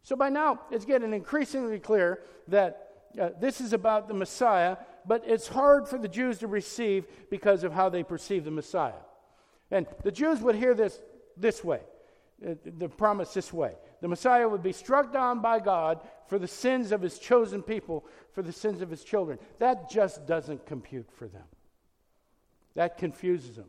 So 0.02 0.16
by 0.16 0.30
now, 0.30 0.60
it's 0.70 0.84
getting 0.84 1.12
increasingly 1.12 1.78
clear 1.78 2.20
that 2.48 2.86
uh, 3.20 3.30
this 3.40 3.60
is 3.60 3.72
about 3.72 4.08
the 4.08 4.14
Messiah, 4.14 4.76
but 5.06 5.22
it's 5.26 5.48
hard 5.48 5.88
for 5.88 5.98
the 5.98 6.08
Jews 6.08 6.38
to 6.38 6.46
receive 6.46 7.06
because 7.28 7.64
of 7.64 7.72
how 7.72 7.88
they 7.88 8.02
perceive 8.02 8.44
the 8.44 8.50
Messiah. 8.50 8.92
And 9.70 9.86
the 10.02 10.12
Jews 10.12 10.40
would 10.40 10.56
hear 10.56 10.74
this 10.74 11.00
this 11.36 11.64
way, 11.64 11.80
uh, 12.46 12.54
the 12.64 12.88
promise 12.88 13.32
this 13.32 13.52
way 13.52 13.74
the 14.00 14.08
Messiah 14.08 14.48
would 14.48 14.62
be 14.62 14.72
struck 14.72 15.12
down 15.12 15.40
by 15.40 15.60
God 15.60 16.00
for 16.26 16.38
the 16.38 16.48
sins 16.48 16.92
of 16.92 17.02
his 17.02 17.18
chosen 17.18 17.62
people, 17.62 18.06
for 18.32 18.42
the 18.42 18.52
sins 18.52 18.80
of 18.80 18.90
his 18.90 19.04
children. 19.04 19.38
That 19.58 19.90
just 19.90 20.26
doesn't 20.26 20.66
compute 20.66 21.10
for 21.12 21.28
them. 21.28 21.44
That 22.74 22.98
confuses 22.98 23.56
them. 23.56 23.68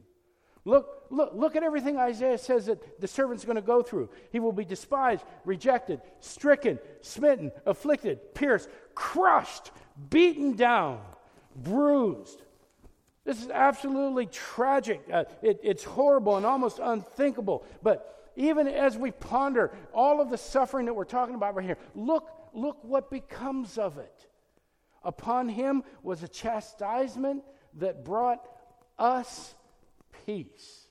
Look, 0.63 1.07
look, 1.09 1.31
look 1.33 1.55
at 1.55 1.63
everything 1.63 1.97
Isaiah 1.97 2.37
says 2.37 2.67
that 2.67 3.01
the 3.01 3.07
servant's 3.07 3.45
going 3.45 3.55
to 3.55 3.63
go 3.63 3.81
through. 3.81 4.09
He 4.31 4.39
will 4.39 4.51
be 4.51 4.63
despised, 4.63 5.23
rejected, 5.43 6.01
stricken, 6.19 6.79
smitten, 7.01 7.51
afflicted, 7.65 8.35
pierced, 8.35 8.69
crushed, 8.93 9.71
beaten 10.09 10.55
down, 10.55 11.01
bruised. 11.55 12.43
This 13.23 13.41
is 13.43 13.49
absolutely 13.49 14.25
tragic. 14.25 15.03
Uh, 15.12 15.25
it, 15.41 15.60
it's 15.63 15.84
horrible 15.84 16.38
and 16.38 16.45
almost 16.45 16.79
unthinkable. 16.81 17.63
But 17.84 18.31
even 18.36 18.67
as 18.67 18.97
we 18.97 19.12
ponder 19.12 19.71
all 19.93 20.21
of 20.21 20.29
the 20.29 20.38
suffering 20.38 20.88
that 20.88 20.93
we're 20.93 21.03
talking 21.05 21.36
about 21.36 21.55
right 21.55 21.65
here, 21.65 21.77
look, 21.93 22.29
look 22.53 22.77
what 22.84 23.12
becomes 23.12 23.77
of 23.77 23.97
it. 23.97 24.27
Upon 25.03 25.49
him 25.49 25.84
was 26.03 26.23
a 26.23 26.27
chastisement 26.27 27.43
that 27.75 28.03
brought 28.03 28.43
us 28.97 29.53
peace. 30.25 30.88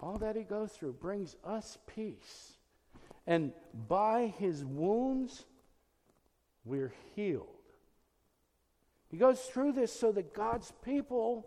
All 0.00 0.18
that 0.18 0.34
he 0.34 0.42
goes 0.42 0.72
through 0.72 0.94
brings 0.94 1.36
us 1.44 1.78
peace. 1.86 2.52
And 3.26 3.52
by 3.88 4.34
his 4.38 4.64
wounds, 4.64 5.44
we're 6.64 6.92
healed. 7.14 7.61
He 9.12 9.16
goes 9.16 9.40
through 9.40 9.72
this 9.72 9.92
so 9.92 10.10
that 10.10 10.34
God's 10.34 10.72
people 10.84 11.46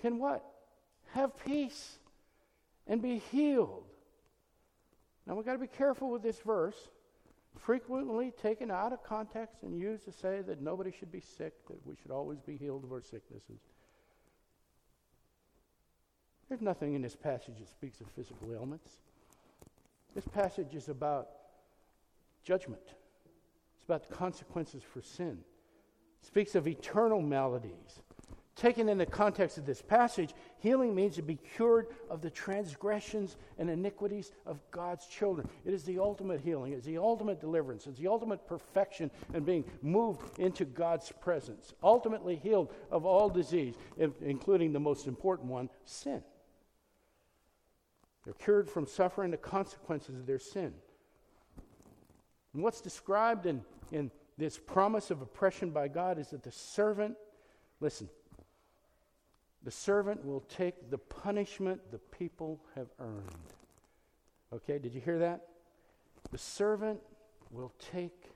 can 0.00 0.18
what? 0.18 0.44
have 1.12 1.36
peace 1.44 1.98
and 2.86 3.02
be 3.02 3.18
healed. 3.30 3.84
Now 5.26 5.34
we've 5.34 5.44
got 5.44 5.52
to 5.52 5.58
be 5.58 5.66
careful 5.66 6.10
with 6.10 6.22
this 6.22 6.40
verse, 6.40 6.76
frequently 7.58 8.32
taken 8.40 8.70
out 8.70 8.92
of 8.92 9.02
context 9.04 9.62
and 9.62 9.78
used 9.78 10.04
to 10.04 10.12
say 10.12 10.40
that 10.42 10.60
nobody 10.60 10.92
should 10.98 11.12
be 11.12 11.20
sick, 11.20 11.54
that 11.68 11.84
we 11.86 11.94
should 12.00 12.10
always 12.10 12.40
be 12.40 12.56
healed 12.56 12.84
of 12.84 12.92
our 12.92 13.02
sicknesses. 13.02 13.60
There's 16.48 16.62
nothing 16.62 16.94
in 16.94 17.02
this 17.02 17.16
passage 17.16 17.58
that 17.58 17.68
speaks 17.68 18.00
of 18.00 18.08
physical 18.16 18.52
ailments. 18.52 18.88
This 20.14 20.26
passage 20.26 20.74
is 20.74 20.88
about 20.88 21.28
judgment. 22.42 22.82
It's 22.86 23.84
about 23.84 24.08
the 24.08 24.14
consequences 24.14 24.82
for 24.82 25.00
sin. 25.00 25.38
It 26.22 26.26
speaks 26.26 26.54
of 26.54 26.66
eternal 26.66 27.22
maladies 27.22 28.00
taken 28.60 28.90
in 28.90 28.98
the 28.98 29.06
context 29.06 29.56
of 29.56 29.64
this 29.64 29.80
passage, 29.80 30.34
healing 30.58 30.94
means 30.94 31.16
to 31.16 31.22
be 31.22 31.36
cured 31.36 31.86
of 32.10 32.20
the 32.20 32.28
transgressions 32.28 33.36
and 33.58 33.70
iniquities 33.70 34.32
of 34.44 34.60
God's 34.70 35.06
children. 35.06 35.48
It 35.64 35.72
is 35.72 35.84
the 35.84 35.98
ultimate 35.98 36.42
healing, 36.42 36.74
it's 36.74 36.84
the 36.84 36.98
ultimate 36.98 37.40
deliverance, 37.40 37.86
it's 37.86 37.98
the 37.98 38.08
ultimate 38.08 38.46
perfection 38.46 39.10
and 39.32 39.46
being 39.46 39.64
moved 39.80 40.38
into 40.38 40.66
God's 40.66 41.10
presence. 41.10 41.72
Ultimately 41.82 42.36
healed 42.36 42.70
of 42.90 43.06
all 43.06 43.30
disease, 43.30 43.76
including 44.20 44.74
the 44.74 44.80
most 44.80 45.06
important 45.06 45.48
one 45.48 45.70
sin. 45.86 46.22
They're 48.24 48.34
cured 48.34 48.68
from 48.68 48.86
suffering 48.86 49.30
the 49.30 49.38
consequences 49.38 50.16
of 50.16 50.26
their 50.26 50.38
sin. 50.38 50.74
And 52.52 52.62
what's 52.62 52.82
described 52.82 53.46
in, 53.46 53.62
in 53.90 54.10
this 54.40 54.58
promise 54.58 55.10
of 55.10 55.20
oppression 55.20 55.68
by 55.70 55.86
God 55.86 56.18
is 56.18 56.28
that 56.28 56.42
the 56.42 56.50
servant, 56.50 57.14
listen, 57.78 58.08
the 59.62 59.70
servant 59.70 60.24
will 60.24 60.40
take 60.40 60.90
the 60.90 60.96
punishment 60.96 61.78
the 61.92 61.98
people 61.98 62.58
have 62.74 62.86
earned. 62.98 63.52
Okay, 64.50 64.78
did 64.78 64.94
you 64.94 65.00
hear 65.02 65.18
that? 65.18 65.42
The 66.32 66.38
servant 66.38 67.00
will 67.50 67.70
take 67.92 68.30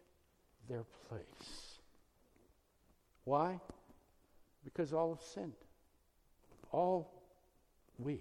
their 0.69 0.85
place. 1.09 1.79
Why? 3.25 3.59
Because 4.63 4.93
all 4.93 5.15
have 5.15 5.25
sinned. 5.25 5.55
All 6.71 7.11
we, 7.99 8.21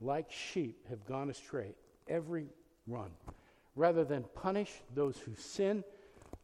like 0.00 0.32
sheep, 0.32 0.88
have 0.88 1.04
gone 1.04 1.28
astray, 1.28 1.74
every 2.08 2.46
one. 2.86 3.10
Rather 3.76 4.04
than 4.04 4.24
punish 4.34 4.70
those 4.94 5.18
who 5.18 5.34
sin, 5.34 5.84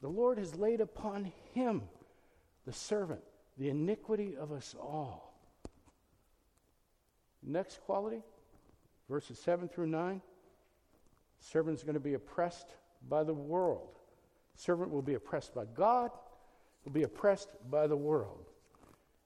the 0.01 0.09
Lord 0.09 0.39
has 0.39 0.55
laid 0.57 0.81
upon 0.81 1.33
him, 1.55 1.83
the 2.67 2.73
servant, 2.73 3.21
the 3.59 3.69
iniquity 3.69 4.37
of 4.37 4.53
us 4.53 4.75
all. 4.81 5.35
Next 7.43 7.81
quality, 7.85 8.23
verses 9.09 9.39
7 9.39 9.69
through 9.69 9.89
9. 9.89 10.21
Servant's 11.41 11.83
going 11.83 11.95
to 11.95 12.01
be 12.01 12.15
oppressed 12.15 12.69
by 13.09 13.25
the 13.25 13.35
world. 13.35 13.99
Servant 14.55 14.91
will 14.91 15.03
be 15.03 15.15
oppressed 15.15 15.55
by 15.55 15.65
God, 15.75 16.11
will 16.85 16.93
be 16.93 17.03
oppressed 17.03 17.49
by 17.71 17.87
the 17.87 17.97
world. 17.97 18.47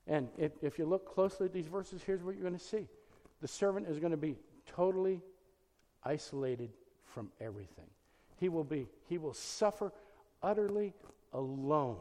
And 0.06 0.28
if, 0.38 0.52
if 0.62 0.78
you 0.78 0.86
look 0.86 1.12
closely 1.12 1.46
at 1.46 1.52
these 1.52 1.66
verses, 1.66 2.02
here's 2.04 2.22
what 2.22 2.34
you're 2.34 2.42
going 2.42 2.58
to 2.58 2.64
see. 2.64 2.88
The 3.40 3.48
servant 3.48 3.88
is 3.88 3.98
going 3.98 4.12
to 4.12 4.16
be 4.16 4.36
totally 4.66 5.22
isolated 6.04 6.70
from 7.04 7.30
everything. 7.40 7.86
He 8.38 8.48
will 8.48 8.64
be, 8.64 8.86
he 9.08 9.18
will 9.18 9.34
suffer 9.34 9.92
utterly 10.44 10.92
alone 11.32 11.96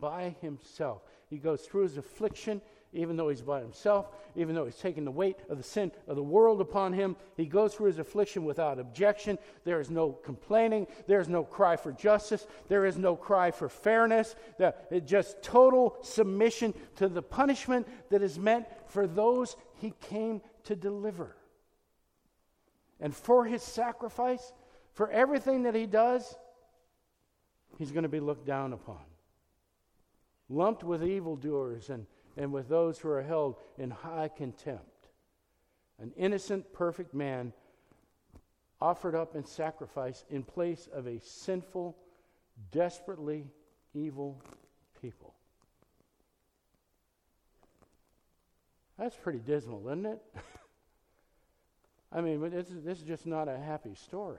by 0.00 0.34
himself. 0.40 1.02
He 1.30 1.38
goes 1.38 1.62
through 1.62 1.84
his 1.84 1.96
affliction 1.96 2.60
even 2.96 3.16
though 3.16 3.28
he's 3.28 3.42
by 3.42 3.60
himself, 3.60 4.06
even 4.36 4.54
though 4.54 4.64
he's 4.64 4.76
taking 4.76 5.04
the 5.04 5.10
weight 5.10 5.36
of 5.50 5.58
the 5.58 5.64
sin 5.64 5.90
of 6.06 6.14
the 6.14 6.22
world 6.22 6.60
upon 6.60 6.92
him. 6.92 7.16
He 7.36 7.46
goes 7.46 7.74
through 7.74 7.88
his 7.88 7.98
affliction 7.98 8.44
without 8.44 8.78
objection. 8.78 9.36
There 9.64 9.80
is 9.80 9.90
no 9.90 10.12
complaining. 10.12 10.86
There 11.08 11.18
is 11.18 11.28
no 11.28 11.42
cry 11.42 11.74
for 11.74 11.90
justice. 11.90 12.46
There 12.68 12.86
is 12.86 12.96
no 12.96 13.16
cry 13.16 13.50
for 13.50 13.68
fairness. 13.68 14.36
Just 15.04 15.42
total 15.42 15.96
submission 16.02 16.72
to 16.94 17.08
the 17.08 17.22
punishment 17.22 17.88
that 18.10 18.22
is 18.22 18.38
meant 18.38 18.66
for 18.86 19.08
those 19.08 19.56
he 19.80 19.92
came 20.08 20.40
to 20.62 20.76
deliver. 20.76 21.36
And 23.00 23.12
for 23.12 23.44
his 23.44 23.62
sacrifice, 23.62 24.52
for 24.92 25.10
everything 25.10 25.64
that 25.64 25.74
he 25.74 25.86
does, 25.86 26.36
he's 27.78 27.92
going 27.92 28.04
to 28.04 28.08
be 28.08 28.20
looked 28.20 28.46
down 28.46 28.72
upon, 28.72 29.04
lumped 30.48 30.84
with 30.84 31.02
evildoers 31.04 31.90
and 31.90 32.06
and 32.36 32.52
with 32.52 32.68
those 32.68 32.98
who 32.98 33.08
are 33.08 33.22
held 33.22 33.56
in 33.78 33.90
high 33.90 34.28
contempt. 34.28 35.08
An 36.00 36.12
innocent, 36.16 36.72
perfect 36.72 37.14
man 37.14 37.52
offered 38.80 39.14
up 39.14 39.36
in 39.36 39.44
sacrifice 39.44 40.24
in 40.28 40.42
place 40.42 40.88
of 40.92 41.06
a 41.06 41.20
sinful, 41.20 41.96
desperately 42.72 43.46
evil 43.94 44.42
people. 45.00 45.34
That's 48.98 49.16
pretty 49.16 49.40
dismal, 49.40 49.86
isn't 49.88 50.06
it? 50.06 50.22
I 52.12 52.20
mean, 52.20 52.40
this 52.50 52.70
is, 52.70 52.82
this 52.84 52.98
is 52.98 53.04
just 53.04 53.26
not 53.26 53.48
a 53.48 53.58
happy 53.58 53.94
story. 53.94 54.38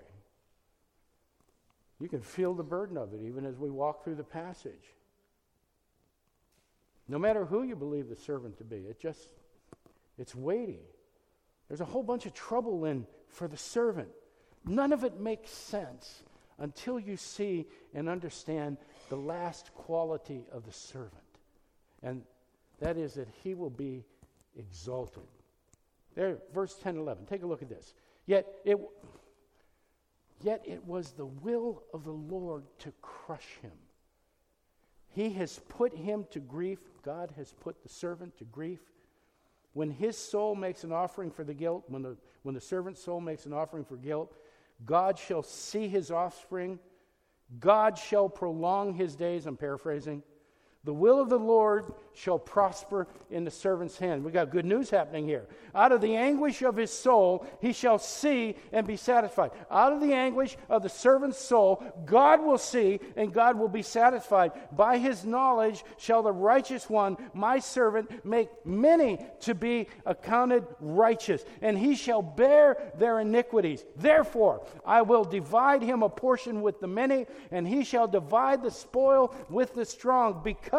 You 2.00 2.10
can 2.10 2.22
feel 2.22 2.54
the 2.54 2.64
burden 2.64 2.98
of 2.98 3.14
it 3.14 3.22
even 3.22 3.46
as 3.46 3.58
we 3.58 3.70
walk 3.70 4.04
through 4.04 4.16
the 4.16 4.24
passage. 4.24 4.94
No 7.08 7.20
matter 7.20 7.46
who 7.46 7.64
you 7.64 7.76
believe 7.76 8.10
the 8.10 8.16
servant 8.16 8.58
to 8.58 8.64
be, 8.64 8.78
it 8.78 9.00
just, 9.00 9.30
it's 10.18 10.34
weighty. 10.34 10.82
There's 11.68 11.82
a 11.82 11.86
whole 11.86 12.04
bunch 12.04 12.26
of 12.26 12.34
trouble 12.34 12.86
in 12.86 13.06
for 13.30 13.48
the 13.48 13.58
servant. 13.58 14.10
None 14.66 14.92
of 14.92 15.04
it 15.04 15.20
makes 15.20 15.52
sense 15.52 16.24
until 16.58 17.00
you 17.00 17.18
see 17.18 17.68
and 17.94 18.10
understand 18.10 18.78
the 19.10 19.16
last 19.16 19.74
quality 19.76 20.46
of 20.52 20.66
the 20.66 20.72
servant. 20.72 21.12
And 22.02 22.24
that 22.80 22.98
is 22.98 23.14
that 23.16 23.28
he 23.44 23.54
will 23.54 23.70
be 23.70 24.04
exalted. 24.58 25.24
There, 26.16 26.38
verse 26.54 26.76
10 26.82 26.98
11. 26.98 27.26
Take 27.26 27.44
a 27.44 27.48
look 27.48 27.62
at 27.62 27.70
this. 27.70 27.94
Yet 28.26 28.48
it, 28.64 28.78
yet 30.46 30.62
it 30.66 30.86
was 30.86 31.12
the 31.12 31.26
will 31.26 31.82
of 31.92 32.04
the 32.04 32.12
Lord 32.12 32.66
to 32.80 32.94
crush 33.02 33.48
him. 33.64 33.72
He 35.10 35.32
has 35.32 35.60
put 35.70 35.96
him 35.96 36.26
to 36.32 36.40
grief. 36.40 36.80
God 37.04 37.34
has 37.36 37.52
put 37.52 37.82
the 37.82 37.90
servant 37.90 38.38
to 38.38 38.44
grief. 38.44 38.82
When 39.74 39.90
his 39.90 40.18
soul 40.18 40.56
makes 40.56 40.84
an 40.84 40.92
offering 40.92 41.32
for 41.32 41.44
the 41.44 41.54
guilt, 41.54 41.86
when 41.88 42.04
the, 42.04 42.16
when 42.44 42.54
the 42.54 42.62
servant's 42.62 43.04
soul 43.04 43.20
makes 43.20 43.46
an 43.46 43.54
offering 43.54 43.86
for 43.86 43.98
guilt, 43.98 44.36
God 44.86 45.18
shall 45.18 45.42
see 45.42 45.88
his 45.88 46.12
offspring. 46.12 46.80
God 47.60 47.98
shall 47.98 48.30
prolong 48.30 48.94
his 48.94 49.16
days. 49.16 49.48
I'm 49.48 49.58
paraphrasing. 49.58 50.22
The 50.86 50.94
will 50.94 51.20
of 51.20 51.30
the 51.30 51.40
Lord 51.40 51.92
shall 52.14 52.38
prosper 52.40 53.08
in 53.30 53.44
the 53.44 53.52
servant's 53.52 53.98
hand. 53.98 54.24
We 54.24 54.32
got 54.32 54.52
good 54.52 54.66
news 54.66 54.90
happening 54.90 55.26
here. 55.26 55.48
Out 55.74 55.92
of 55.92 56.00
the 56.00 56.16
anguish 56.16 56.62
of 56.62 56.78
his 56.78 56.92
soul, 56.92 57.46
he 57.60 57.74
shall 57.74 57.98
see 57.98 58.56
and 58.72 58.86
be 58.86 58.96
satisfied. 58.96 59.52
Out 59.70 59.92
of 59.92 60.00
the 60.00 60.14
anguish 60.14 60.56
of 60.70 60.84
the 60.84 60.90
servant's 60.90 61.40
soul, 61.40 61.84
God 62.06 62.40
will 62.40 62.60
see 62.60 63.00
and 63.18 63.34
God 63.34 63.58
will 63.58 63.68
be 63.68 63.82
satisfied. 63.82 64.52
By 64.72 65.00
his 65.00 65.26
knowledge 65.26 65.84
shall 65.98 66.22
the 66.22 66.32
righteous 66.32 66.88
one, 66.88 67.18
my 67.34 67.60
servant, 67.60 68.24
make 68.24 68.50
many 68.66 69.26
to 69.42 69.56
be 69.56 69.88
accounted 70.06 70.66
righteous, 70.80 71.44
and 71.62 71.78
he 71.78 71.96
shall 71.96 72.22
bear 72.22 72.94
their 72.98 73.20
iniquities. 73.20 73.84
Therefore, 73.98 74.66
I 74.86 75.02
will 75.02 75.26
divide 75.26 75.82
him 75.82 76.04
a 76.04 76.10
portion 76.10 76.62
with 76.62 76.80
the 76.80 76.88
many, 76.88 77.26
and 77.52 77.68
he 77.68 77.84
shall 77.84 78.08
divide 78.08 78.62
the 78.62 78.72
spoil 78.72 79.36
with 79.50 79.74
the 79.74 79.84
strong, 79.84 80.42
because 80.44 80.75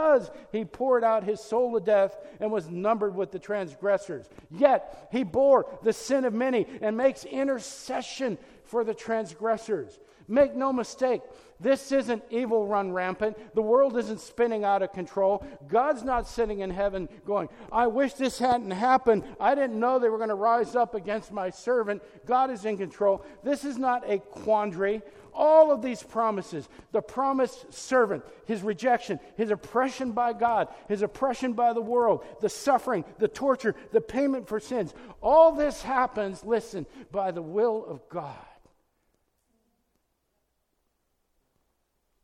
he 0.52 0.64
poured 0.64 1.04
out 1.04 1.24
his 1.24 1.40
soul 1.40 1.78
to 1.78 1.84
death 1.84 2.16
and 2.40 2.50
was 2.50 2.68
numbered 2.68 3.14
with 3.14 3.30
the 3.30 3.38
transgressors. 3.38 4.28
Yet 4.50 5.08
he 5.10 5.22
bore 5.22 5.66
the 5.82 5.92
sin 5.92 6.24
of 6.24 6.32
many 6.34 6.66
and 6.80 6.96
makes 6.96 7.24
intercession 7.24 8.38
for 8.64 8.84
the 8.84 8.94
transgressors. 8.94 9.98
Make 10.28 10.56
no 10.56 10.72
mistake, 10.72 11.22
this 11.60 11.90
isn't 11.92 12.22
evil 12.30 12.66
run 12.66 12.92
rampant. 12.92 13.54
The 13.54 13.62
world 13.62 13.96
isn't 13.96 14.20
spinning 14.20 14.64
out 14.64 14.82
of 14.82 14.92
control. 14.92 15.44
God's 15.68 16.02
not 16.02 16.26
sitting 16.26 16.60
in 16.60 16.70
heaven 16.70 17.08
going, 17.24 17.48
I 17.72 17.86
wish 17.86 18.14
this 18.14 18.38
hadn't 18.38 18.72
happened. 18.72 19.24
I 19.40 19.54
didn't 19.54 19.80
know 19.80 19.98
they 19.98 20.08
were 20.08 20.18
going 20.18 20.28
to 20.28 20.34
rise 20.34 20.76
up 20.76 20.94
against 20.94 21.32
my 21.32 21.50
servant. 21.50 22.02
God 22.26 22.50
is 22.50 22.64
in 22.64 22.76
control. 22.76 23.24
This 23.42 23.64
is 23.64 23.78
not 23.78 24.08
a 24.10 24.18
quandary 24.18 25.00
all 25.36 25.70
of 25.70 25.82
these 25.82 26.02
promises 26.02 26.68
the 26.92 27.02
promised 27.02 27.72
servant, 27.72 28.24
his 28.46 28.62
rejection, 28.62 29.20
his 29.36 29.50
oppression 29.50 30.12
by 30.12 30.32
God, 30.32 30.68
his 30.88 31.02
oppression 31.02 31.52
by 31.52 31.72
the 31.72 31.80
world, 31.80 32.24
the 32.40 32.48
suffering, 32.48 33.04
the 33.18 33.28
torture, 33.28 33.74
the 33.92 34.00
payment 34.00 34.48
for 34.48 34.58
sins 34.58 34.94
all 35.22 35.52
this 35.52 35.82
happens, 35.82 36.44
listen, 36.44 36.86
by 37.10 37.30
the 37.30 37.42
will 37.42 37.84
of 37.84 38.08
God. 38.08 38.36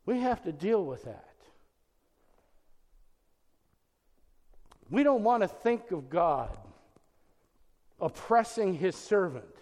We 0.05 0.19
have 0.19 0.43
to 0.43 0.51
deal 0.51 0.83
with 0.83 1.03
that. 1.03 1.33
We 4.89 5.03
don't 5.03 5.23
want 5.23 5.41
to 5.43 5.47
think 5.47 5.91
of 5.91 6.09
God 6.09 6.55
oppressing 7.99 8.73
his 8.73 8.95
servant. 8.95 9.52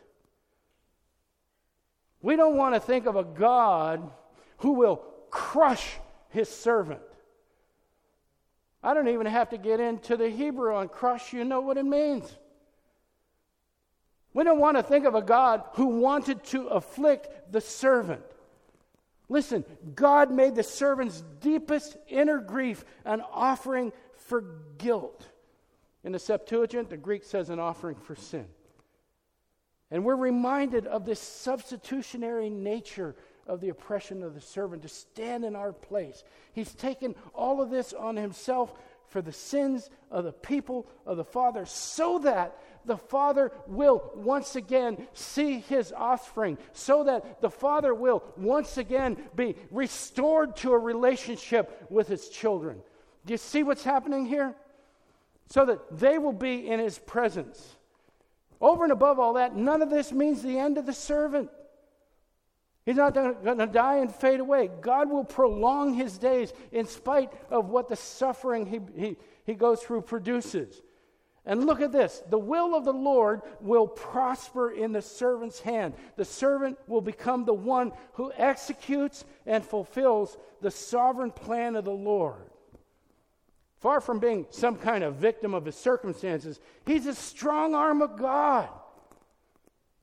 We 2.22 2.36
don't 2.36 2.56
want 2.56 2.76
to 2.76 2.80
think 2.80 3.06
of 3.06 3.16
a 3.16 3.24
God 3.24 4.10
who 4.58 4.74
will 4.74 4.98
crush 5.30 5.98
his 6.30 6.50
servant. 6.50 7.02
I 8.84 8.94
don't 8.94 9.08
even 9.08 9.28
have 9.28 9.50
to 9.50 9.58
get 9.58 9.80
into 9.80 10.18
the 10.18 10.30
Hebrew 10.30 10.76
on 10.76 10.88
crush, 10.88 11.34
you 11.34 11.44
know 11.44 11.62
what 11.62 11.78
it 11.78 11.86
means. 11.86 12.36
We 14.34 14.44
don't 14.44 14.60
want 14.60 14.78
to 14.78 14.84
think 14.84 15.06
of 15.06 15.14
a 15.14 15.22
God 15.22 15.64
who 15.74 15.88
wanted 15.88 16.44
to 16.46 16.68
afflict 16.68 17.52
the 17.52 17.62
servant. 17.62 18.24
Listen, 19.30 19.64
God 19.96 20.32
made 20.32 20.56
the 20.56 20.64
servant's 20.64 21.24
deepest 21.40 21.98
inner 22.08 22.40
grief 22.40 22.84
an 23.06 23.22
offering 23.32 23.92
for 24.16 24.44
guilt. 24.78 25.28
In 26.04 26.12
the 26.12 26.20
Septuagint, 26.20 26.90
the 26.90 26.98
Greek 26.98 27.24
says 27.24 27.50
an 27.50 27.60
offering 27.60 27.96
for 27.96 28.16
sin. 28.16 28.48
And 29.92 30.06
we're 30.06 30.16
reminded 30.16 30.88
of 30.88 31.06
this 31.06 31.20
substitutionary 31.20 32.50
nature 32.50 33.16
of 33.46 33.60
the 33.60 33.70
oppression 33.70 34.24
of 34.24 34.34
the 34.34 34.42
servant 34.42 34.84
to 34.84 34.88
stand 34.88 35.44
in 35.44 35.56
our 35.56 35.74
place. 35.74 36.24
He's 36.54 36.74
taken 36.74 37.16
all 37.34 37.62
of 37.62 37.70
this 37.70 37.92
on 37.92 38.16
himself 38.16 38.74
for 39.10 39.22
the 39.22 39.34
sins 39.34 39.90
of 40.10 40.24
the 40.24 40.32
people 40.32 40.88
of 41.06 41.18
the 41.18 41.26
Father 41.26 41.66
so 41.66 42.20
that 42.20 42.58
the 42.86 42.98
Father 42.98 43.52
will 43.68 44.12
once 44.16 44.56
again 44.56 45.08
see 45.14 45.60
his 45.60 45.92
offspring, 45.92 46.58
so 46.74 47.04
that 47.04 47.42
the 47.42 47.50
Father 47.50 47.94
will 47.94 48.24
once 48.38 48.78
again 48.78 49.18
be 49.36 49.56
restored 49.70 50.56
to 50.58 50.72
a 50.72 50.80
relationship 50.80 51.86
with 51.90 52.08
his 52.08 52.30
children. 52.30 52.82
Do 53.26 53.34
you 53.34 53.38
see 53.38 53.64
what's 53.64 53.84
happening 53.84 54.26
here? 54.26 54.56
So 55.50 55.66
that 55.66 56.00
they 56.00 56.18
will 56.18 56.34
be 56.34 56.68
in 56.68 56.80
his 56.80 56.98
presence. 56.98 57.76
Over 58.62 58.84
and 58.84 58.94
above 58.94 59.20
all 59.20 59.34
that, 59.34 59.56
none 59.56 59.82
of 59.82 59.90
this 59.90 60.12
means 60.12 60.44
the 60.44 60.60
end 60.60 60.78
of 60.78 60.86
the 60.86 60.94
servant. 60.94 61.50
He's 62.86 62.96
not 62.96 63.14
going 63.14 63.58
to 63.58 63.68
die 63.68 63.98
and 63.98 64.14
fade 64.14 64.40
away. 64.40 64.70
God 64.82 65.10
will 65.10 65.24
prolong 65.24 65.94
his 65.94 66.18
days 66.18 66.54
in 66.72 66.86
spite 66.86 67.32
of 67.50 67.70
what 67.70 67.90
the 67.90 67.96
suffering 67.96 68.66
he, 68.66 68.80
he, 68.96 69.18
he 69.46 69.54
goes 69.54 69.82
through 69.82 70.02
produces. 70.02 70.82
And 71.44 71.66
look 71.66 71.82
at 71.82 71.92
this 71.92 72.22
the 72.30 72.38
will 72.38 72.76
of 72.76 72.86
the 72.86 72.94
Lord 72.94 73.42
will 73.60 73.88
prosper 73.88 74.72
in 74.72 74.92
the 74.92 75.02
servant's 75.02 75.60
hand. 75.60 75.96
The 76.16 76.26
servant 76.26 76.78
will 76.88 77.02
become 77.02 77.46
the 77.46 77.54
one 77.54 77.94
who 78.14 78.32
executes 78.38 79.26
and 79.46 79.66
fulfills 79.66 80.38
the 80.62 80.72
sovereign 80.72 81.32
plan 81.32 81.76
of 81.76 81.86
the 81.86 81.92
Lord. 81.92 82.51
Far 83.82 84.00
from 84.00 84.20
being 84.20 84.46
some 84.52 84.76
kind 84.76 85.04
of 85.04 85.16
victim 85.16 85.56
of 85.56 85.66
his 85.66 85.76
circumstances, 85.76 86.60
he's 86.86 87.08
a 87.08 87.16
strong 87.16 87.74
arm 87.74 88.04
of 88.04 88.16
God, 88.16 88.70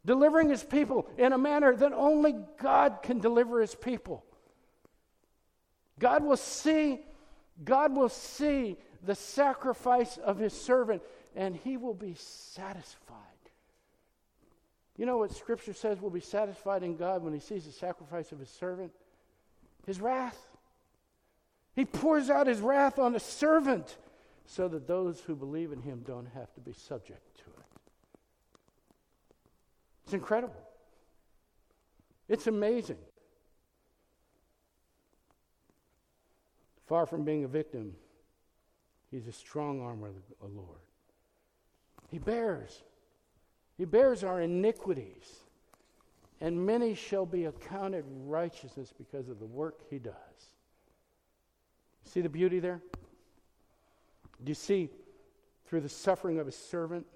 delivering 0.05 0.49
his 0.49 0.65
people 0.65 1.09
in 1.17 1.33
a 1.33 1.39
manner 1.39 1.75
that 1.77 1.93
only 1.93 2.35
God 2.61 2.99
can 3.05 3.21
deliver 3.21 3.61
his 3.61 3.77
people. 3.77 4.25
God 6.01 6.25
will 6.25 6.37
see, 6.37 7.01
God 7.65 7.97
will 7.97 8.09
see 8.09 8.77
the 9.05 9.15
sacrifice 9.15 10.17
of 10.19 10.39
his 10.39 10.53
servant, 10.53 11.01
and 11.37 11.55
he 11.55 11.77
will 11.77 11.95
be 11.95 12.15
satisfied. 12.15 13.17
You 14.97 15.07
know 15.07 15.19
what 15.19 15.31
Scripture 15.31 15.73
says 15.73 16.01
will 16.01 16.11
be 16.11 16.21
satisfied 16.21 16.83
in 16.83 16.97
God 16.97 17.23
when 17.23 17.33
he 17.33 17.39
sees 17.39 17.65
the 17.65 17.71
sacrifice 17.71 18.33
of 18.33 18.41
his 18.41 18.51
servant? 18.51 18.91
His 19.87 20.01
wrath. 20.01 20.37
He 21.79 21.85
pours 21.85 22.29
out 22.29 22.49
his 22.49 22.59
wrath 22.59 22.99
on 22.99 23.15
a 23.15 23.21
servant 23.21 23.99
so 24.47 24.67
that 24.67 24.89
those 24.89 25.21
who 25.21 25.37
believe 25.37 25.71
in 25.71 25.81
him 25.81 26.03
don't 26.05 26.27
have 26.35 26.53
to 26.55 26.61
be 26.61 26.73
subject 26.73 27.37
to 27.37 27.45
it. 27.45 28.21
It's 30.03 30.13
incredible. 30.13 30.61
It's 32.29 32.49
amazing. 32.49 32.99
Far 36.89 37.07
from 37.07 37.25
being 37.25 37.45
a 37.45 37.49
victim, 37.49 37.95
he's 39.13 39.29
a 39.29 39.33
strong 39.33 39.81
arm 39.81 40.03
of 40.03 40.15
the 40.41 40.49
Lord. 40.49 40.81
He 42.11 42.19
bears. 42.19 42.83
He 43.77 43.85
bears 43.85 44.25
our 44.25 44.41
iniquities, 44.41 45.33
and 46.41 46.67
many 46.67 46.97
shall 46.97 47.25
be 47.25 47.45
accounted 47.45 48.05
righteousness 48.27 48.93
because 48.99 49.29
of 49.29 49.39
the 49.39 49.47
work 49.47 49.83
he 49.89 50.01
does. 50.01 50.15
See 52.05 52.21
the 52.21 52.29
beauty 52.29 52.61
there? 52.61 52.81
Do 54.43 54.51
you 54.51 54.55
see 54.55 54.89
through 55.67 55.81
the 55.83 55.89
suffering 55.89 56.39
of 56.39 56.47
his 56.47 56.57
servant 56.57 57.07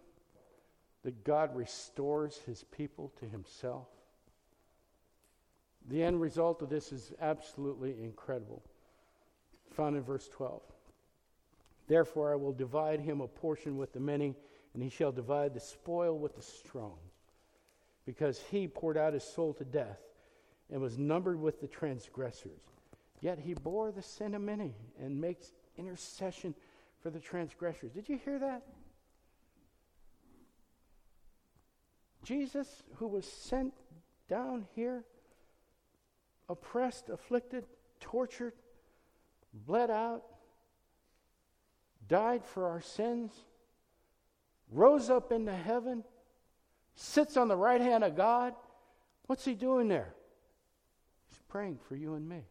that 1.05 1.25
God 1.25 1.55
restores 1.57 2.39
his 2.47 2.65
people 2.65 3.13
to 3.21 3.27
himself? 3.27 3.89
The 5.89 6.03
end 6.03 6.21
result 6.21 6.63
of 6.63 6.69
this 6.69 6.93
is 6.93 7.13
absolutely 7.21 8.03
incredible 8.03 8.63
found 9.73 9.97
in 9.97 10.03
verse 10.03 10.29
12. 10.29 10.61
Therefore, 11.89 12.33
I 12.33 12.37
will 12.37 12.53
divide 12.53 13.01
him 13.01 13.21
a 13.21 13.27
portion 13.27 13.77
with 13.77 13.93
the 13.93 14.01
many, 14.01 14.35
and 14.75 14.83
he 14.83 14.89
shall 14.89 15.13
divide 15.13 15.55
the 15.55 15.61
spoil 15.61 16.19
with 16.19 16.37
the 16.37 16.43
strong, 16.43 16.97
because 18.07 18.41
he 18.51 18.69
poured 18.69 18.97
out 18.97 19.15
his 19.15 19.25
soul 19.25 19.53
to 19.55 19.65
death 19.65 20.01
and 20.71 20.81
was 20.81 20.99
numbered 20.99 21.41
with 21.41 21.61
the 21.61 21.67
transgressors. 21.67 22.61
Yet 23.23 23.39
he 23.39 23.55
bore 23.55 23.93
the 23.93 24.03
sin 24.03 24.35
of 24.35 24.43
many 24.43 24.75
and 25.01 25.19
makes 25.19 25.53
intercession 25.79 26.55
for 27.01 27.09
the 27.09 27.21
transgressors. 27.21 27.93
Did 27.93 28.09
you 28.09 28.19
hear 28.23 28.39
that? 28.41 28.63
Jesus, 32.25 32.83
who 32.97 33.07
was 33.07 33.25
sent 33.25 33.75
down 34.29 34.67
here, 34.75 35.05
oppressed, 36.49 37.11
afflicted, 37.11 37.65
tortured, 38.01 38.55
bled 39.55 39.91
out, 39.91 40.25
died 42.09 42.45
for 42.45 42.69
our 42.69 42.81
sins, 42.81 43.31
rose 44.73 45.11
up 45.11 45.31
into 45.31 45.53
heaven, 45.53 46.03
sits 46.97 47.37
on 47.37 47.47
the 47.47 47.57
right 47.57 47.81
hand 47.81 48.03
of 48.03 48.17
God. 48.17 48.55
What's 49.27 49.45
he 49.45 49.55
doing 49.55 49.87
there? 49.87 50.13
He's 51.29 51.41
praying 51.49 51.79
for 51.89 51.95
you 51.95 52.15
and 52.15 52.29
me. 52.29 52.43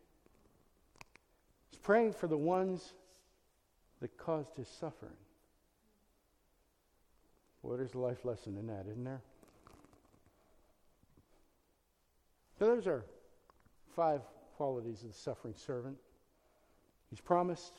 Praying 1.84 2.14
for 2.14 2.28
the 2.28 2.38
ones 2.38 2.94
that 4.02 4.18
caused 4.18 4.56
his 4.56 4.68
suffering. 4.68 5.12
Well, 7.64 7.78
there's 7.78 7.94
a 7.94 8.00
life 8.00 8.26
lesson 8.26 8.58
in 8.58 8.68
that, 8.68 8.86
isn't 8.90 9.04
there? 9.04 9.22
So 12.58 12.66
those 12.66 12.88
are 12.88 13.04
five 13.96 14.22
qualities 14.56 15.02
of 15.02 15.10
the 15.10 15.18
suffering 15.18 15.56
servant. 15.56 15.98
He's 17.10 17.20
promised 17.20 17.74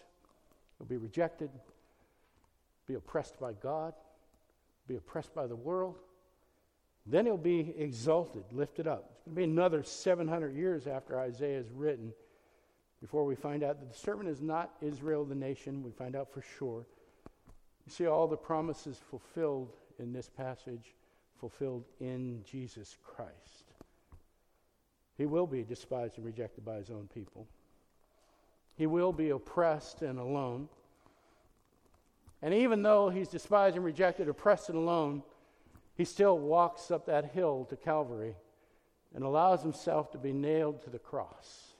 he'll 0.79 0.87
be 0.87 0.97
rejected, 0.97 1.51
be 2.87 2.95
oppressed 2.95 3.39
by 3.39 3.53
God, 3.53 3.95
be 4.89 4.97
oppressed 4.97 5.35
by 5.35 5.47
the 5.47 5.57
world. 5.57 5.97
Then 7.07 7.27
he'll 7.27 7.37
be 7.37 7.75
exalted, 7.79 8.45
lifted 8.53 8.87
up. 8.87 9.11
It's 9.15 9.25
going 9.25 9.35
to 9.35 9.39
be 9.39 9.45
another 9.45 9.83
700 9.83 10.55
years 10.55 10.87
after 10.87 11.19
Isaiah 11.19 11.59
is 11.59 11.71
written 11.71 12.13
before 13.03 13.25
we 13.25 13.35
find 13.35 13.65
out 13.65 13.81
that 13.81 13.93
the 13.93 13.99
servant 13.99 14.29
is 14.29 14.41
not 14.41 14.71
Israel, 14.81 15.25
the 15.25 15.35
nation. 15.35 15.83
We 15.83 15.91
find 15.91 16.15
out 16.15 16.33
for 16.33 16.41
sure. 16.57 16.87
You 17.85 17.93
see 17.93 18.07
all 18.07 18.29
the 18.29 18.37
promises 18.37 19.01
fulfilled 19.11 19.73
in 19.99 20.13
this 20.13 20.31
passage, 20.31 20.95
fulfilled 21.41 21.85
in 22.01 22.45
Jesus 22.49 22.97
Christ. 23.05 23.73
He 25.19 25.27
will 25.27 25.49
be 25.49 25.65
despised 25.65 26.17
and 26.17 26.25
rejected 26.25 26.65
by 26.65 26.77
his 26.77 26.91
own 26.91 27.09
people. 27.13 27.49
He 28.77 28.87
will 28.87 29.13
be 29.13 29.31
oppressed 29.31 30.03
and 30.03 30.21
alone. 30.21 30.69
And 32.41 32.55
even 32.55 32.85
though 32.85 33.11
he's 33.11 33.29
despised 33.29 33.75
and 33.75 33.85
rejected, 33.85 34.29
oppressed 34.29 34.69
and 34.69 34.79
alone, 34.79 35.25
he 35.97 36.05
still 36.05 36.39
walks 36.39 36.93
up 36.93 37.07
that 37.07 37.33
hill 37.33 37.67
to 37.69 37.77
Calvary 37.77 38.37
and 39.13 39.25
allows 39.25 39.61
himself 39.61 40.13
to 40.13 40.19
be 40.19 40.33
nailed 40.33 40.83
to 40.85 40.91
the 40.91 41.01
cross 41.01 41.72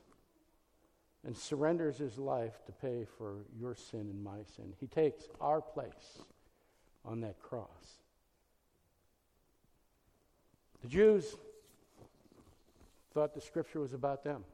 and 1.25 1.37
surrenders 1.37 1.99
his 1.99 2.19
life 2.19 2.65
to 2.67 2.73
pay 2.73 3.07
for 3.17 3.45
your 3.59 3.75
sin 3.75 4.01
and 4.01 4.23
my 4.23 4.39
sin. 4.57 4.73
He 4.81 4.87
takes 4.87 5.29
our 5.41 5.61
place 5.61 6.19
on 7.05 7.21
that 7.21 7.41
cross. 7.41 7.99
The 10.83 10.89
Jews 10.89 11.37
thought 13.15 13.35
the 13.35 13.41
scripture 13.41 13.81
was 13.81 13.93
about 13.93 14.25
them. 14.25 14.45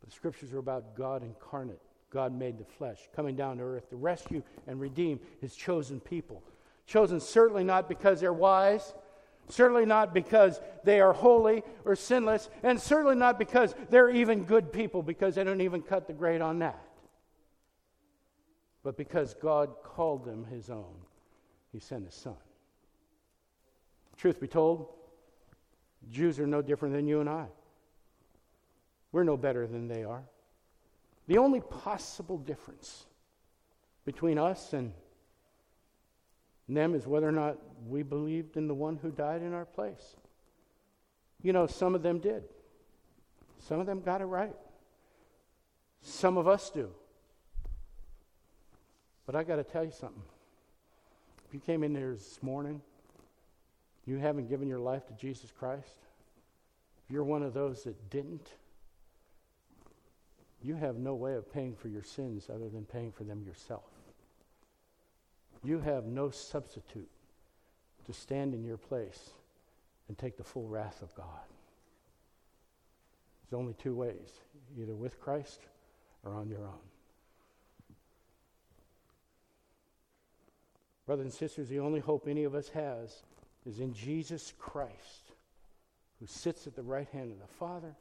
But 0.00 0.08
the 0.08 0.14
scriptures 0.14 0.52
are 0.52 0.58
about 0.58 0.96
God 0.96 1.22
incarnate, 1.22 1.80
God 2.10 2.36
made 2.36 2.58
the 2.58 2.64
flesh, 2.64 2.98
coming 3.14 3.36
down 3.36 3.58
to 3.58 3.62
earth 3.62 3.88
to 3.90 3.96
rescue 3.96 4.42
and 4.66 4.80
redeem 4.80 5.20
his 5.40 5.54
chosen 5.54 6.00
people. 6.00 6.42
Chosen 6.86 7.20
certainly 7.20 7.64
not 7.64 7.88
because 7.88 8.20
they're 8.20 8.32
wise, 8.32 8.94
certainly 9.48 9.84
not 9.84 10.14
because 10.14 10.60
they 10.84 11.00
are 11.00 11.12
holy 11.12 11.62
or 11.84 11.96
sinless, 11.96 12.48
and 12.62 12.80
certainly 12.80 13.16
not 13.16 13.38
because 13.38 13.74
they're 13.90 14.10
even 14.10 14.44
good 14.44 14.72
people, 14.72 15.02
because 15.02 15.34
they 15.34 15.44
don't 15.44 15.60
even 15.60 15.82
cut 15.82 16.06
the 16.06 16.12
grade 16.12 16.40
on 16.40 16.60
that. 16.60 16.82
But 18.82 18.96
because 18.96 19.34
God 19.34 19.70
called 19.82 20.24
them 20.24 20.44
his 20.44 20.70
own, 20.70 20.94
he 21.72 21.80
sent 21.80 22.04
his 22.04 22.14
son. 22.14 22.36
Truth 24.16 24.40
be 24.40 24.46
told, 24.46 24.88
Jews 26.10 26.38
are 26.38 26.46
no 26.46 26.62
different 26.62 26.94
than 26.94 27.06
you 27.06 27.20
and 27.20 27.28
I. 27.28 27.46
We're 29.12 29.24
no 29.24 29.36
better 29.36 29.66
than 29.66 29.88
they 29.88 30.04
are. 30.04 30.24
The 31.26 31.38
only 31.38 31.60
possible 31.60 32.36
difference 32.36 33.06
between 34.04 34.38
us 34.38 34.72
and 34.72 34.92
them 36.68 36.94
is 36.94 37.06
whether 37.06 37.28
or 37.28 37.32
not 37.32 37.58
we 37.86 38.02
believed 38.02 38.56
in 38.56 38.68
the 38.68 38.74
one 38.74 38.96
who 38.96 39.10
died 39.10 39.42
in 39.42 39.52
our 39.52 39.64
place. 39.64 40.16
You 41.42 41.52
know, 41.52 41.66
some 41.66 41.94
of 41.94 42.02
them 42.02 42.20
did. 42.20 42.44
Some 43.58 43.80
of 43.80 43.86
them 43.86 44.00
got 44.00 44.20
it 44.20 44.26
right. 44.26 44.54
Some 46.02 46.36
of 46.38 46.48
us 46.48 46.70
do. 46.70 46.90
But 49.26 49.36
I 49.36 49.42
got 49.42 49.56
to 49.56 49.64
tell 49.64 49.84
you 49.84 49.90
something. 49.90 50.22
If 51.48 51.54
you 51.54 51.60
came 51.60 51.82
in 51.82 51.94
here 51.94 52.12
this 52.12 52.42
morning, 52.42 52.80
you 54.06 54.16
haven't 54.18 54.48
given 54.48 54.68
your 54.68 54.80
life 54.80 55.06
to 55.06 55.14
Jesus 55.14 55.50
Christ, 55.50 55.98
if 57.04 57.12
you're 57.12 57.24
one 57.24 57.42
of 57.42 57.54
those 57.54 57.84
that 57.84 58.10
didn't, 58.10 58.48
you 60.62 60.74
have 60.74 60.96
no 60.96 61.14
way 61.14 61.34
of 61.34 61.52
paying 61.52 61.74
for 61.74 61.88
your 61.88 62.02
sins 62.02 62.48
other 62.52 62.68
than 62.68 62.84
paying 62.84 63.12
for 63.12 63.24
them 63.24 63.42
yourself. 63.42 63.84
You 65.64 65.80
have 65.80 66.04
no 66.04 66.30
substitute 66.30 67.10
to 68.06 68.12
stand 68.12 68.54
in 68.54 68.64
your 68.64 68.76
place 68.76 69.30
and 70.08 70.18
take 70.18 70.36
the 70.36 70.44
full 70.44 70.68
wrath 70.68 71.00
of 71.00 71.14
God. 71.14 71.26
There's 73.42 73.58
only 73.58 73.74
two 73.74 73.94
ways 73.94 74.30
either 74.78 74.94
with 74.94 75.20
Christ 75.20 75.60
or 76.22 76.34
on 76.34 76.48
your 76.48 76.66
own. 76.66 76.84
Brothers 81.06 81.24
and 81.24 81.32
sisters, 81.32 81.68
the 81.68 81.80
only 81.80 82.00
hope 82.00 82.26
any 82.28 82.44
of 82.44 82.54
us 82.54 82.68
has 82.70 83.22
is 83.66 83.80
in 83.80 83.92
Jesus 83.92 84.52
Christ, 84.58 85.32
who 86.18 86.26
sits 86.26 86.66
at 86.66 86.76
the 86.76 86.82
right 86.82 87.08
hand 87.12 87.30
of 87.30 87.40
the 87.40 87.54
Father 87.58 87.94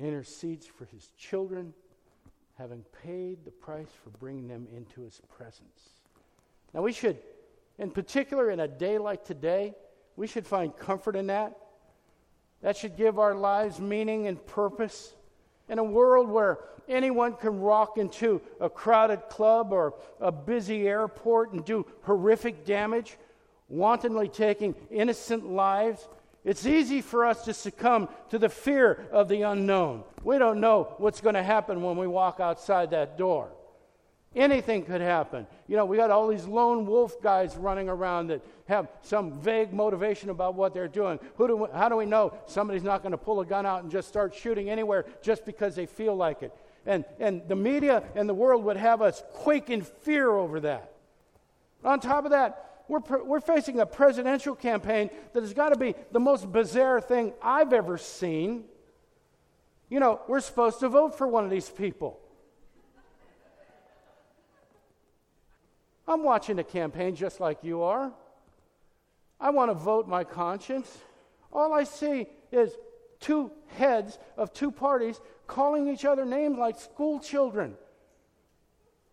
intercedes 0.00 0.66
for 0.66 0.86
his 0.86 1.10
children, 1.18 1.74
having 2.56 2.84
paid 3.02 3.44
the 3.44 3.50
price 3.50 3.90
for 4.02 4.10
bringing 4.10 4.48
them 4.48 4.66
into 4.74 5.02
his 5.02 5.20
presence. 5.36 6.01
Now, 6.74 6.82
we 6.82 6.92
should, 6.92 7.18
in 7.78 7.90
particular, 7.90 8.50
in 8.50 8.60
a 8.60 8.68
day 8.68 8.98
like 8.98 9.24
today, 9.24 9.74
we 10.16 10.26
should 10.26 10.46
find 10.46 10.76
comfort 10.76 11.16
in 11.16 11.26
that. 11.28 11.56
That 12.62 12.76
should 12.76 12.96
give 12.96 13.18
our 13.18 13.34
lives 13.34 13.80
meaning 13.80 14.26
and 14.26 14.44
purpose. 14.46 15.14
In 15.68 15.78
a 15.78 15.84
world 15.84 16.28
where 16.28 16.58
anyone 16.88 17.34
can 17.34 17.60
walk 17.60 17.98
into 17.98 18.40
a 18.60 18.70
crowded 18.70 19.28
club 19.28 19.72
or 19.72 19.94
a 20.20 20.32
busy 20.32 20.86
airport 20.86 21.52
and 21.52 21.64
do 21.64 21.86
horrific 22.02 22.64
damage, 22.64 23.16
wantonly 23.68 24.28
taking 24.28 24.74
innocent 24.90 25.46
lives, 25.50 26.08
it's 26.44 26.66
easy 26.66 27.00
for 27.00 27.24
us 27.24 27.44
to 27.44 27.54
succumb 27.54 28.08
to 28.30 28.38
the 28.38 28.48
fear 28.48 29.06
of 29.12 29.28
the 29.28 29.42
unknown. 29.42 30.04
We 30.24 30.38
don't 30.38 30.60
know 30.60 30.94
what's 30.98 31.20
going 31.20 31.36
to 31.36 31.42
happen 31.42 31.82
when 31.82 31.96
we 31.96 32.06
walk 32.06 32.40
outside 32.40 32.90
that 32.90 33.16
door. 33.16 33.50
Anything 34.34 34.84
could 34.84 35.02
happen. 35.02 35.46
You 35.68 35.76
know, 35.76 35.84
we 35.84 35.98
got 35.98 36.10
all 36.10 36.26
these 36.28 36.46
lone 36.46 36.86
wolf 36.86 37.20
guys 37.20 37.54
running 37.56 37.90
around 37.90 38.28
that 38.28 38.42
have 38.66 38.88
some 39.02 39.38
vague 39.40 39.74
motivation 39.74 40.30
about 40.30 40.54
what 40.54 40.72
they're 40.72 40.88
doing. 40.88 41.18
Who 41.36 41.48
do 41.48 41.56
we, 41.56 41.68
how 41.74 41.90
do 41.90 41.96
we 41.96 42.06
know 42.06 42.32
somebody's 42.46 42.82
not 42.82 43.02
going 43.02 43.12
to 43.12 43.18
pull 43.18 43.40
a 43.40 43.46
gun 43.46 43.66
out 43.66 43.82
and 43.82 43.92
just 43.92 44.08
start 44.08 44.34
shooting 44.34 44.70
anywhere 44.70 45.04
just 45.20 45.44
because 45.44 45.74
they 45.74 45.84
feel 45.84 46.16
like 46.16 46.42
it? 46.42 46.52
And, 46.86 47.04
and 47.20 47.42
the 47.46 47.56
media 47.56 48.02
and 48.14 48.26
the 48.26 48.34
world 48.34 48.64
would 48.64 48.78
have 48.78 49.02
us 49.02 49.22
quake 49.34 49.68
in 49.68 49.82
fear 49.82 50.30
over 50.30 50.60
that. 50.60 50.92
On 51.84 52.00
top 52.00 52.24
of 52.24 52.30
that, 52.30 52.84
we're, 52.88 53.00
we're 53.22 53.40
facing 53.40 53.80
a 53.80 53.86
presidential 53.86 54.54
campaign 54.54 55.10
that 55.34 55.42
has 55.42 55.52
got 55.52 55.70
to 55.70 55.78
be 55.78 55.94
the 56.10 56.20
most 56.20 56.50
bizarre 56.50 57.02
thing 57.02 57.34
I've 57.42 57.74
ever 57.74 57.98
seen. 57.98 58.64
You 59.90 60.00
know, 60.00 60.22
we're 60.26 60.40
supposed 60.40 60.80
to 60.80 60.88
vote 60.88 61.18
for 61.18 61.28
one 61.28 61.44
of 61.44 61.50
these 61.50 61.68
people. 61.68 62.18
I'm 66.06 66.22
watching 66.22 66.58
a 66.58 66.64
campaign 66.64 67.14
just 67.14 67.40
like 67.40 67.58
you 67.62 67.82
are. 67.82 68.12
I 69.40 69.50
want 69.50 69.70
to 69.70 69.74
vote 69.74 70.08
my 70.08 70.24
conscience. 70.24 70.98
All 71.52 71.72
I 71.72 71.84
see 71.84 72.26
is 72.50 72.72
two 73.20 73.50
heads 73.68 74.18
of 74.36 74.52
two 74.52 74.70
parties 74.70 75.20
calling 75.46 75.88
each 75.88 76.04
other 76.04 76.24
names 76.24 76.58
like 76.58 76.78
school 76.78 77.20
children. 77.20 77.74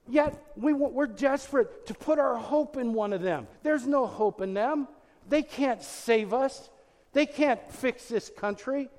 Yet 0.08 0.42
we, 0.56 0.74
we're 0.74 1.08
desperate 1.08 1.86
to 1.88 1.94
put 1.94 2.18
our 2.18 2.36
hope 2.36 2.78
in 2.78 2.94
one 2.94 3.14
of 3.14 3.22
them. 3.22 3.48
There's 3.62 3.86
no 3.86 4.08
hope 4.08 4.42
in 4.42 4.54
them. 4.54 4.88
They 5.28 5.44
can't 5.44 5.84
save 5.84 6.34
us, 6.34 6.70
they 7.14 7.28
can't 7.28 7.60
fix 7.72 8.08
this 8.08 8.30
country. 8.30 8.90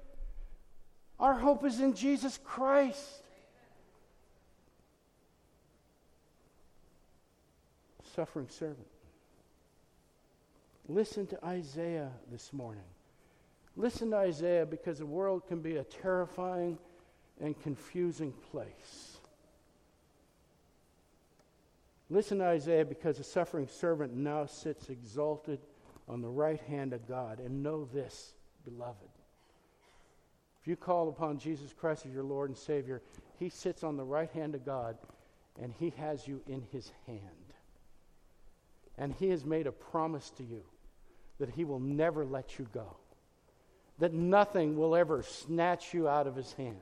Our 1.18 1.34
hope 1.34 1.64
is 1.64 1.80
in 1.80 1.94
Jesus 1.94 2.38
Christ. 2.42 3.19
Suffering 8.14 8.48
servant. 8.48 8.86
Listen 10.88 11.26
to 11.28 11.44
Isaiah 11.44 12.10
this 12.30 12.52
morning. 12.52 12.82
Listen 13.76 14.10
to 14.10 14.16
Isaiah 14.16 14.66
because 14.66 14.98
the 14.98 15.06
world 15.06 15.46
can 15.46 15.60
be 15.60 15.76
a 15.76 15.84
terrifying 15.84 16.78
and 17.40 17.60
confusing 17.62 18.32
place. 18.50 19.18
Listen 22.08 22.38
to 22.38 22.44
Isaiah 22.44 22.84
because 22.84 23.18
the 23.18 23.24
suffering 23.24 23.68
servant 23.68 24.12
now 24.12 24.46
sits 24.46 24.90
exalted 24.90 25.60
on 26.08 26.20
the 26.20 26.28
right 26.28 26.60
hand 26.62 26.92
of 26.92 27.06
God. 27.06 27.38
And 27.38 27.62
know 27.62 27.84
this, 27.84 28.34
beloved. 28.64 28.96
If 30.60 30.66
you 30.66 30.74
call 30.74 31.08
upon 31.08 31.38
Jesus 31.38 31.72
Christ 31.72 32.04
as 32.06 32.12
your 32.12 32.24
Lord 32.24 32.50
and 32.50 32.58
Savior, 32.58 33.00
He 33.38 33.48
sits 33.48 33.84
on 33.84 33.96
the 33.96 34.04
right 34.04 34.30
hand 34.32 34.56
of 34.56 34.66
God 34.66 34.98
and 35.62 35.72
He 35.78 35.90
has 35.96 36.26
you 36.26 36.40
in 36.48 36.66
His 36.72 36.90
hand. 37.06 37.39
And 39.00 39.14
He 39.18 39.30
has 39.30 39.44
made 39.44 39.66
a 39.66 39.72
promise 39.72 40.30
to 40.36 40.44
you 40.44 40.62
that 41.38 41.48
He 41.48 41.64
will 41.64 41.80
never 41.80 42.24
let 42.24 42.58
you 42.58 42.68
go, 42.72 42.96
that 43.98 44.12
nothing 44.12 44.76
will 44.76 44.94
ever 44.94 45.22
snatch 45.22 45.92
you 45.94 46.06
out 46.06 46.28
of 46.28 46.36
His 46.36 46.52
hand. 46.52 46.76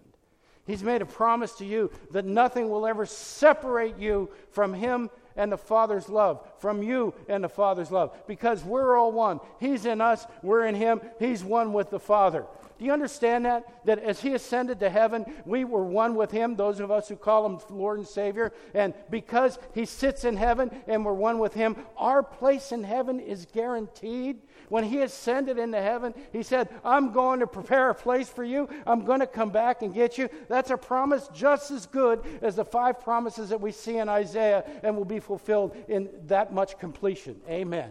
He's 0.66 0.82
made 0.82 1.00
a 1.00 1.06
promise 1.06 1.52
to 1.54 1.64
you 1.64 1.90
that 2.10 2.26
nothing 2.26 2.68
will 2.68 2.86
ever 2.86 3.06
separate 3.06 3.98
you 3.98 4.28
from 4.50 4.74
Him 4.74 5.08
and 5.36 5.50
the 5.52 5.56
Father's 5.56 6.08
love, 6.08 6.46
from 6.58 6.82
you 6.82 7.14
and 7.28 7.42
the 7.42 7.48
Father's 7.48 7.92
love, 7.92 8.14
because 8.26 8.64
we're 8.64 8.96
all 8.96 9.12
one. 9.12 9.38
He's 9.60 9.86
in 9.86 10.00
us, 10.00 10.26
we're 10.42 10.66
in 10.66 10.74
Him, 10.74 11.00
He's 11.20 11.44
one 11.44 11.72
with 11.72 11.88
the 11.88 12.00
Father. 12.00 12.44
Do 12.78 12.84
you 12.84 12.92
understand 12.92 13.44
that? 13.44 13.84
That 13.86 13.98
as 13.98 14.20
he 14.20 14.34
ascended 14.34 14.78
to 14.80 14.88
heaven, 14.88 15.26
we 15.44 15.64
were 15.64 15.84
one 15.84 16.14
with 16.14 16.30
him, 16.30 16.54
those 16.54 16.78
of 16.78 16.90
us 16.90 17.08
who 17.08 17.16
call 17.16 17.44
him 17.44 17.58
Lord 17.70 17.98
and 17.98 18.06
Savior. 18.06 18.52
And 18.72 18.94
because 19.10 19.58
he 19.74 19.84
sits 19.84 20.24
in 20.24 20.36
heaven 20.36 20.70
and 20.86 21.04
we're 21.04 21.12
one 21.12 21.40
with 21.40 21.54
him, 21.54 21.76
our 21.96 22.22
place 22.22 22.70
in 22.70 22.84
heaven 22.84 23.18
is 23.18 23.46
guaranteed. 23.52 24.42
When 24.68 24.84
he 24.84 25.00
ascended 25.00 25.58
into 25.58 25.80
heaven, 25.80 26.14
he 26.32 26.42
said, 26.42 26.68
I'm 26.84 27.12
going 27.12 27.40
to 27.40 27.46
prepare 27.46 27.90
a 27.90 27.94
place 27.94 28.28
for 28.28 28.44
you. 28.44 28.68
I'm 28.86 29.04
going 29.04 29.20
to 29.20 29.26
come 29.26 29.50
back 29.50 29.82
and 29.82 29.92
get 29.92 30.16
you. 30.16 30.28
That's 30.48 30.70
a 30.70 30.76
promise 30.76 31.28
just 31.34 31.70
as 31.70 31.86
good 31.86 32.24
as 32.42 32.56
the 32.56 32.64
five 32.64 33.00
promises 33.00 33.48
that 33.48 33.60
we 33.60 33.72
see 33.72 33.96
in 33.96 34.08
Isaiah 34.08 34.64
and 34.84 34.96
will 34.96 35.04
be 35.04 35.20
fulfilled 35.20 35.74
in 35.88 36.08
that 36.26 36.52
much 36.52 36.78
completion. 36.78 37.40
Amen. 37.48 37.90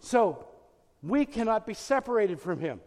So, 0.00 0.46
we 1.08 1.26
cannot 1.26 1.66
be 1.66 1.74
separated 1.74 2.40
from 2.40 2.60
him. 2.60 2.80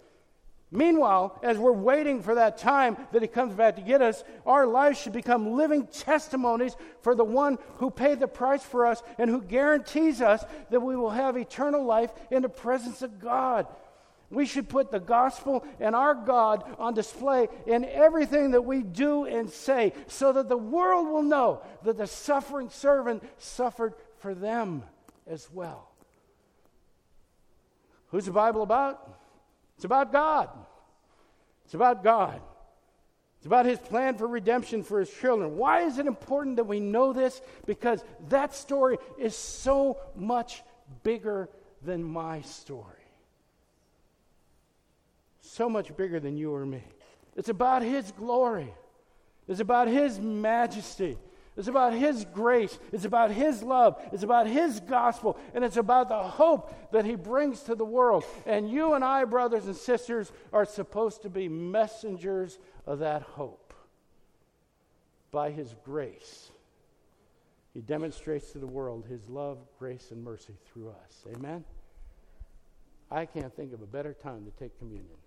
Meanwhile, 0.72 1.40
as 1.42 1.58
we're 1.58 1.72
waiting 1.72 2.22
for 2.22 2.36
that 2.36 2.60
time 2.60 2.96
that 3.12 3.24
he 3.24 3.28
comes 3.28 3.56
back 3.56 3.76
to 3.78 3.82
get 3.82 4.04
us, 4.04 4.24
our 4.46 4.68
lives 4.68 5.00
should 5.00 5.14
become 5.14 5.54
living 5.56 5.88
testimonies 5.88 6.76
for 7.02 7.16
the 7.16 7.24
one 7.24 7.58
who 7.78 7.90
paid 7.90 8.20
the 8.20 8.28
price 8.28 8.64
for 8.64 8.86
us 8.86 9.02
and 9.18 9.32
who 9.32 9.42
guarantees 9.42 10.22
us 10.22 10.44
that 10.70 10.80
we 10.80 10.96
will 10.96 11.10
have 11.10 11.38
eternal 11.38 11.84
life 11.84 12.12
in 12.30 12.44
the 12.44 12.50
presence 12.50 13.02
of 13.02 13.20
God. 13.20 13.66
We 14.30 14.46
should 14.46 14.70
put 14.70 14.92
the 14.92 15.00
gospel 15.00 15.66
and 15.80 15.96
our 15.96 16.14
God 16.14 16.64
on 16.78 16.94
display 16.94 17.48
in 17.66 17.84
everything 17.84 18.52
that 18.52 18.62
we 18.62 18.84
do 18.84 19.26
and 19.26 19.50
say 19.50 19.94
so 20.06 20.32
that 20.34 20.50
the 20.50 20.58
world 20.58 21.08
will 21.08 21.24
know 21.24 21.64
that 21.84 21.98
the 21.98 22.06
suffering 22.06 22.70
servant 22.70 23.24
suffered 23.40 23.96
for 24.20 24.36
them 24.36 24.84
as 25.26 25.50
well. 25.52 25.89
Who's 28.12 28.26
the 28.26 28.32
Bible 28.32 28.64
about? 28.64 29.20
It's 29.76 29.86
about 29.86 30.12
God. 30.12 30.50
It's 31.66 31.74
about 31.74 32.04
God. 32.04 32.42
It's 33.38 33.46
about 33.46 33.66
his 33.66 33.80
plan 33.80 34.18
for 34.18 34.28
redemption 34.28 34.84
for 34.84 35.00
his 35.00 35.10
children. 35.10 35.56
Why 35.56 35.84
is 35.84 35.98
it 35.98 36.08
important 36.08 36.58
that 36.58 36.66
we 36.66 36.82
know 36.82 37.14
this? 37.14 37.42
Because 37.66 38.04
that 38.28 38.54
story 38.54 38.98
is 39.18 39.36
so 39.36 39.98
much 40.16 40.62
bigger 41.04 41.48
than 41.82 42.04
my 42.04 42.42
story. 42.42 42.84
So 45.42 45.70
much 45.70 45.96
bigger 45.96 46.20
than 46.20 46.36
you 46.36 46.54
or 46.54 46.66
me. 46.66 46.84
It's 47.38 47.48
about 47.48 47.82
his 47.82 48.12
glory, 48.12 48.74
it's 49.48 49.62
about 49.62 49.88
his 49.88 50.20
majesty. 50.20 51.18
It's 51.60 51.68
about 51.68 51.94
His 51.94 52.26
grace. 52.34 52.80
It's 52.94 53.04
about 53.04 53.32
His 53.32 53.62
love. 53.62 54.02
It's 54.14 54.24
about 54.24 54.48
His 54.48 54.80
gospel. 54.80 55.38
And 55.54 55.66
it's 55.66 55.76
about 55.76 56.08
the 56.08 56.24
hope 56.24 56.92
that 56.94 57.04
He 57.04 57.16
brings 57.16 57.60
to 57.64 57.76
the 57.76 57.84
world. 57.84 58.24
And 58.46 58.72
you 58.72 58.94
and 58.94 59.04
I, 59.04 59.26
brothers 59.26 59.66
and 59.66 59.76
sisters, 59.76 60.32
are 60.54 60.64
supposed 60.64 61.24
to 61.24 61.30
be 61.30 61.50
messengers 61.50 62.58
of 62.86 63.00
that 63.00 63.24
hope. 63.24 63.74
By 65.32 65.52
His 65.52 65.76
grace, 65.84 66.50
He 67.74 67.82
demonstrates 67.82 68.54
to 68.54 68.60
the 68.60 68.66
world 68.66 69.06
His 69.10 69.28
love, 69.28 69.58
grace, 69.78 70.12
and 70.12 70.24
mercy 70.24 70.54
through 70.72 70.92
us. 70.92 71.26
Amen? 71.36 71.66
I 73.12 73.26
can't 73.26 73.54
think 73.54 73.74
of 73.74 73.82
a 73.82 73.86
better 73.86 74.14
time 74.14 74.46
to 74.46 74.52
take 74.52 74.80
communion. 74.80 75.19